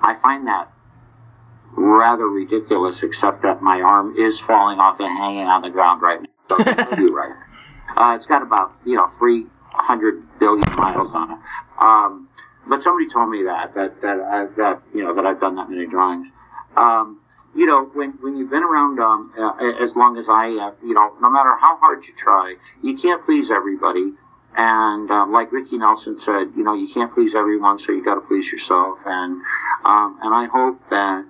[0.02, 0.72] I find that
[1.76, 6.20] rather ridiculous, except that my arm is falling off and hanging on the ground right
[6.20, 6.28] now.
[6.98, 7.34] You right.
[7.96, 11.38] Uh, it's got about you know 300 billion miles on it.
[11.80, 12.28] Um,
[12.68, 15.70] but somebody told me that that that I, that you know that I've done that
[15.70, 16.28] many drawings.
[16.76, 17.20] Um,
[17.54, 20.94] you know, when when you've been around um, uh, as long as I have, you
[20.94, 24.12] know, no matter how hard you try, you can't please everybody.
[24.56, 28.16] And um, like Ricky Nelson said, you know, you can't please everyone, so you got
[28.16, 28.98] to please yourself.
[29.06, 29.42] And
[29.84, 31.24] um, and I hope that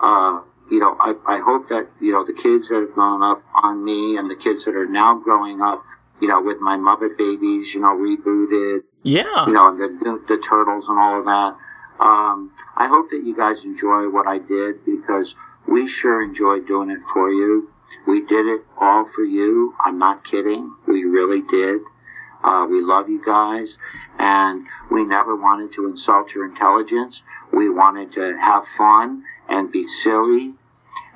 [0.00, 0.40] uh,
[0.70, 3.84] you know, I, I hope that, you know, the kids that have grown up on
[3.84, 5.82] me and the kids that are now growing up,
[6.20, 8.80] you know, with my Muppet Babies, you know, rebooted.
[9.02, 9.46] Yeah.
[9.46, 11.56] You know, the, the, the Turtles and all of that.
[12.00, 15.34] Um, I hope that you guys enjoy what I did because
[15.66, 17.70] we sure enjoyed doing it for you.
[18.06, 19.74] We did it all for you.
[19.80, 20.74] I'm not kidding.
[20.86, 21.80] We really did.
[22.42, 23.78] Uh, we love you guys,
[24.18, 27.22] and we never wanted to insult your intelligence.
[27.52, 30.54] We wanted to have fun and be silly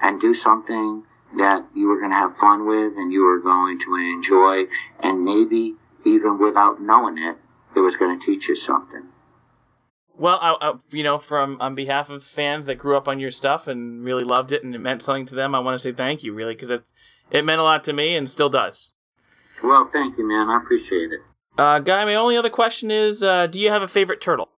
[0.01, 1.05] and do something
[1.39, 4.65] that you were going to have fun with and you were going to enjoy
[5.01, 7.37] and maybe even without knowing it
[7.75, 9.05] it was going to teach you something.
[10.15, 13.31] Well I, I, you know from on behalf of fans that grew up on your
[13.31, 15.93] stuff and really loved it and it meant something to them i want to say
[15.93, 16.85] thank you really because it,
[17.31, 18.93] it meant a lot to me and still does.
[19.65, 20.51] Well thank you man.
[20.51, 21.21] I appreciate it.
[21.57, 24.51] Uh, guy my only other question is uh, do you have a favorite turtle?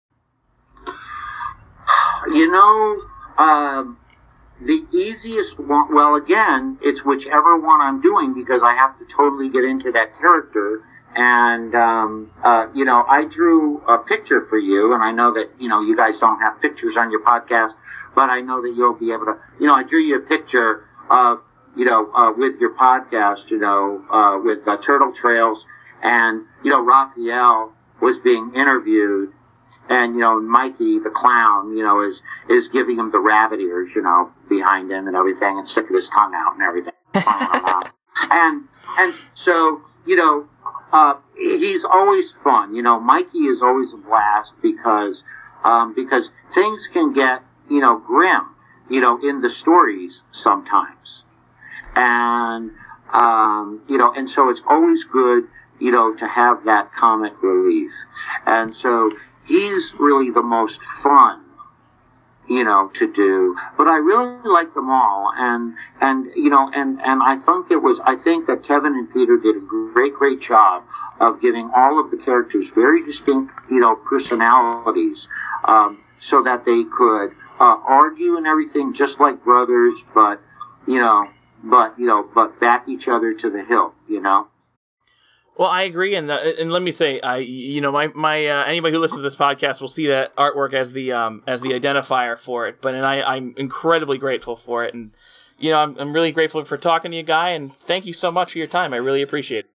[2.26, 3.98] You know um,
[4.60, 9.48] the easiest one, well, again, it's whichever one I'm doing because I have to totally
[9.48, 10.82] get into that character.
[11.16, 15.50] And, um, uh, you know, I drew a picture for you, and I know that,
[15.60, 17.72] you know, you guys don't have pictures on your podcast,
[18.14, 20.84] but I know that you'll be able to, you know, I drew you a picture
[21.10, 21.40] of,
[21.76, 25.64] you know, uh, with your podcast, you know, uh, with uh, Turtle Trails,
[26.02, 29.32] and, you know, Raphael was being interviewed
[29.88, 33.94] and you know Mikey the clown, you know, is is giving him the rabbit ears,
[33.94, 36.92] you know, behind him and everything, and sticking his tongue out and everything,
[38.30, 38.64] and
[38.98, 40.46] and so you know,
[40.92, 42.74] uh, he's always fun.
[42.74, 45.22] You know, Mikey is always a blast because
[45.64, 48.54] um, because things can get you know grim,
[48.90, 51.22] you know, in the stories sometimes,
[51.94, 52.70] and
[53.12, 55.48] um, you know, and so it's always good
[55.80, 57.92] you know, to have that comic relief.
[58.46, 59.10] And so
[59.44, 61.44] he's really the most fun
[62.48, 63.56] you know, to do.
[63.76, 67.76] But I really like them all, and and you know, and and I think it
[67.76, 68.00] was.
[68.04, 70.84] I think that Kevin and Peter did a great, great job
[71.20, 75.28] of giving all of the characters very distinct, you know, personalities,
[75.64, 77.30] um, so that they could
[77.60, 80.40] uh, argue and everything just like brothers, but
[80.86, 81.28] you know,
[81.62, 84.48] but you know, but back each other to the hill, you know.
[85.56, 88.64] Well, I agree, and uh, and let me say, I you know my my uh,
[88.64, 91.70] anybody who listens to this podcast will see that artwork as the um as the
[91.70, 92.80] identifier for it.
[92.80, 95.12] But and I I'm incredibly grateful for it, and
[95.58, 98.32] you know I'm I'm really grateful for talking to you, guy, and thank you so
[98.32, 98.92] much for your time.
[98.92, 99.70] I really appreciate it.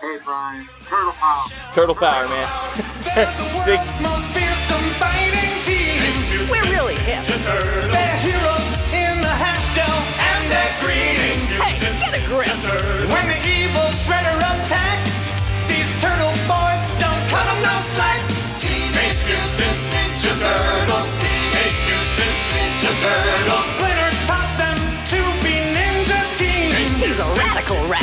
[0.00, 1.44] Hey Brian, turtle power.
[1.74, 2.48] Turtle power, man.
[3.66, 3.80] Big.
[6.48, 7.26] We're really hip.
[7.26, 10.00] They're heroes in the half shell
[10.30, 11.60] and they're green.
[11.60, 13.37] Hey, get a grip.
[27.68, 28.00] Monaco rat.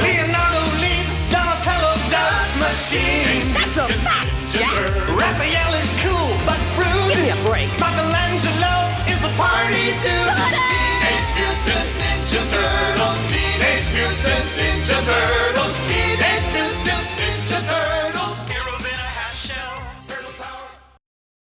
[0.00, 3.52] Leonardo leads Donatello does machines.
[3.52, 4.88] That's a fact, Jack.
[5.10, 7.12] Raphael is cool but rude.
[7.12, 7.68] Give me a break.
[7.78, 10.13] Michelangelo is a party dude.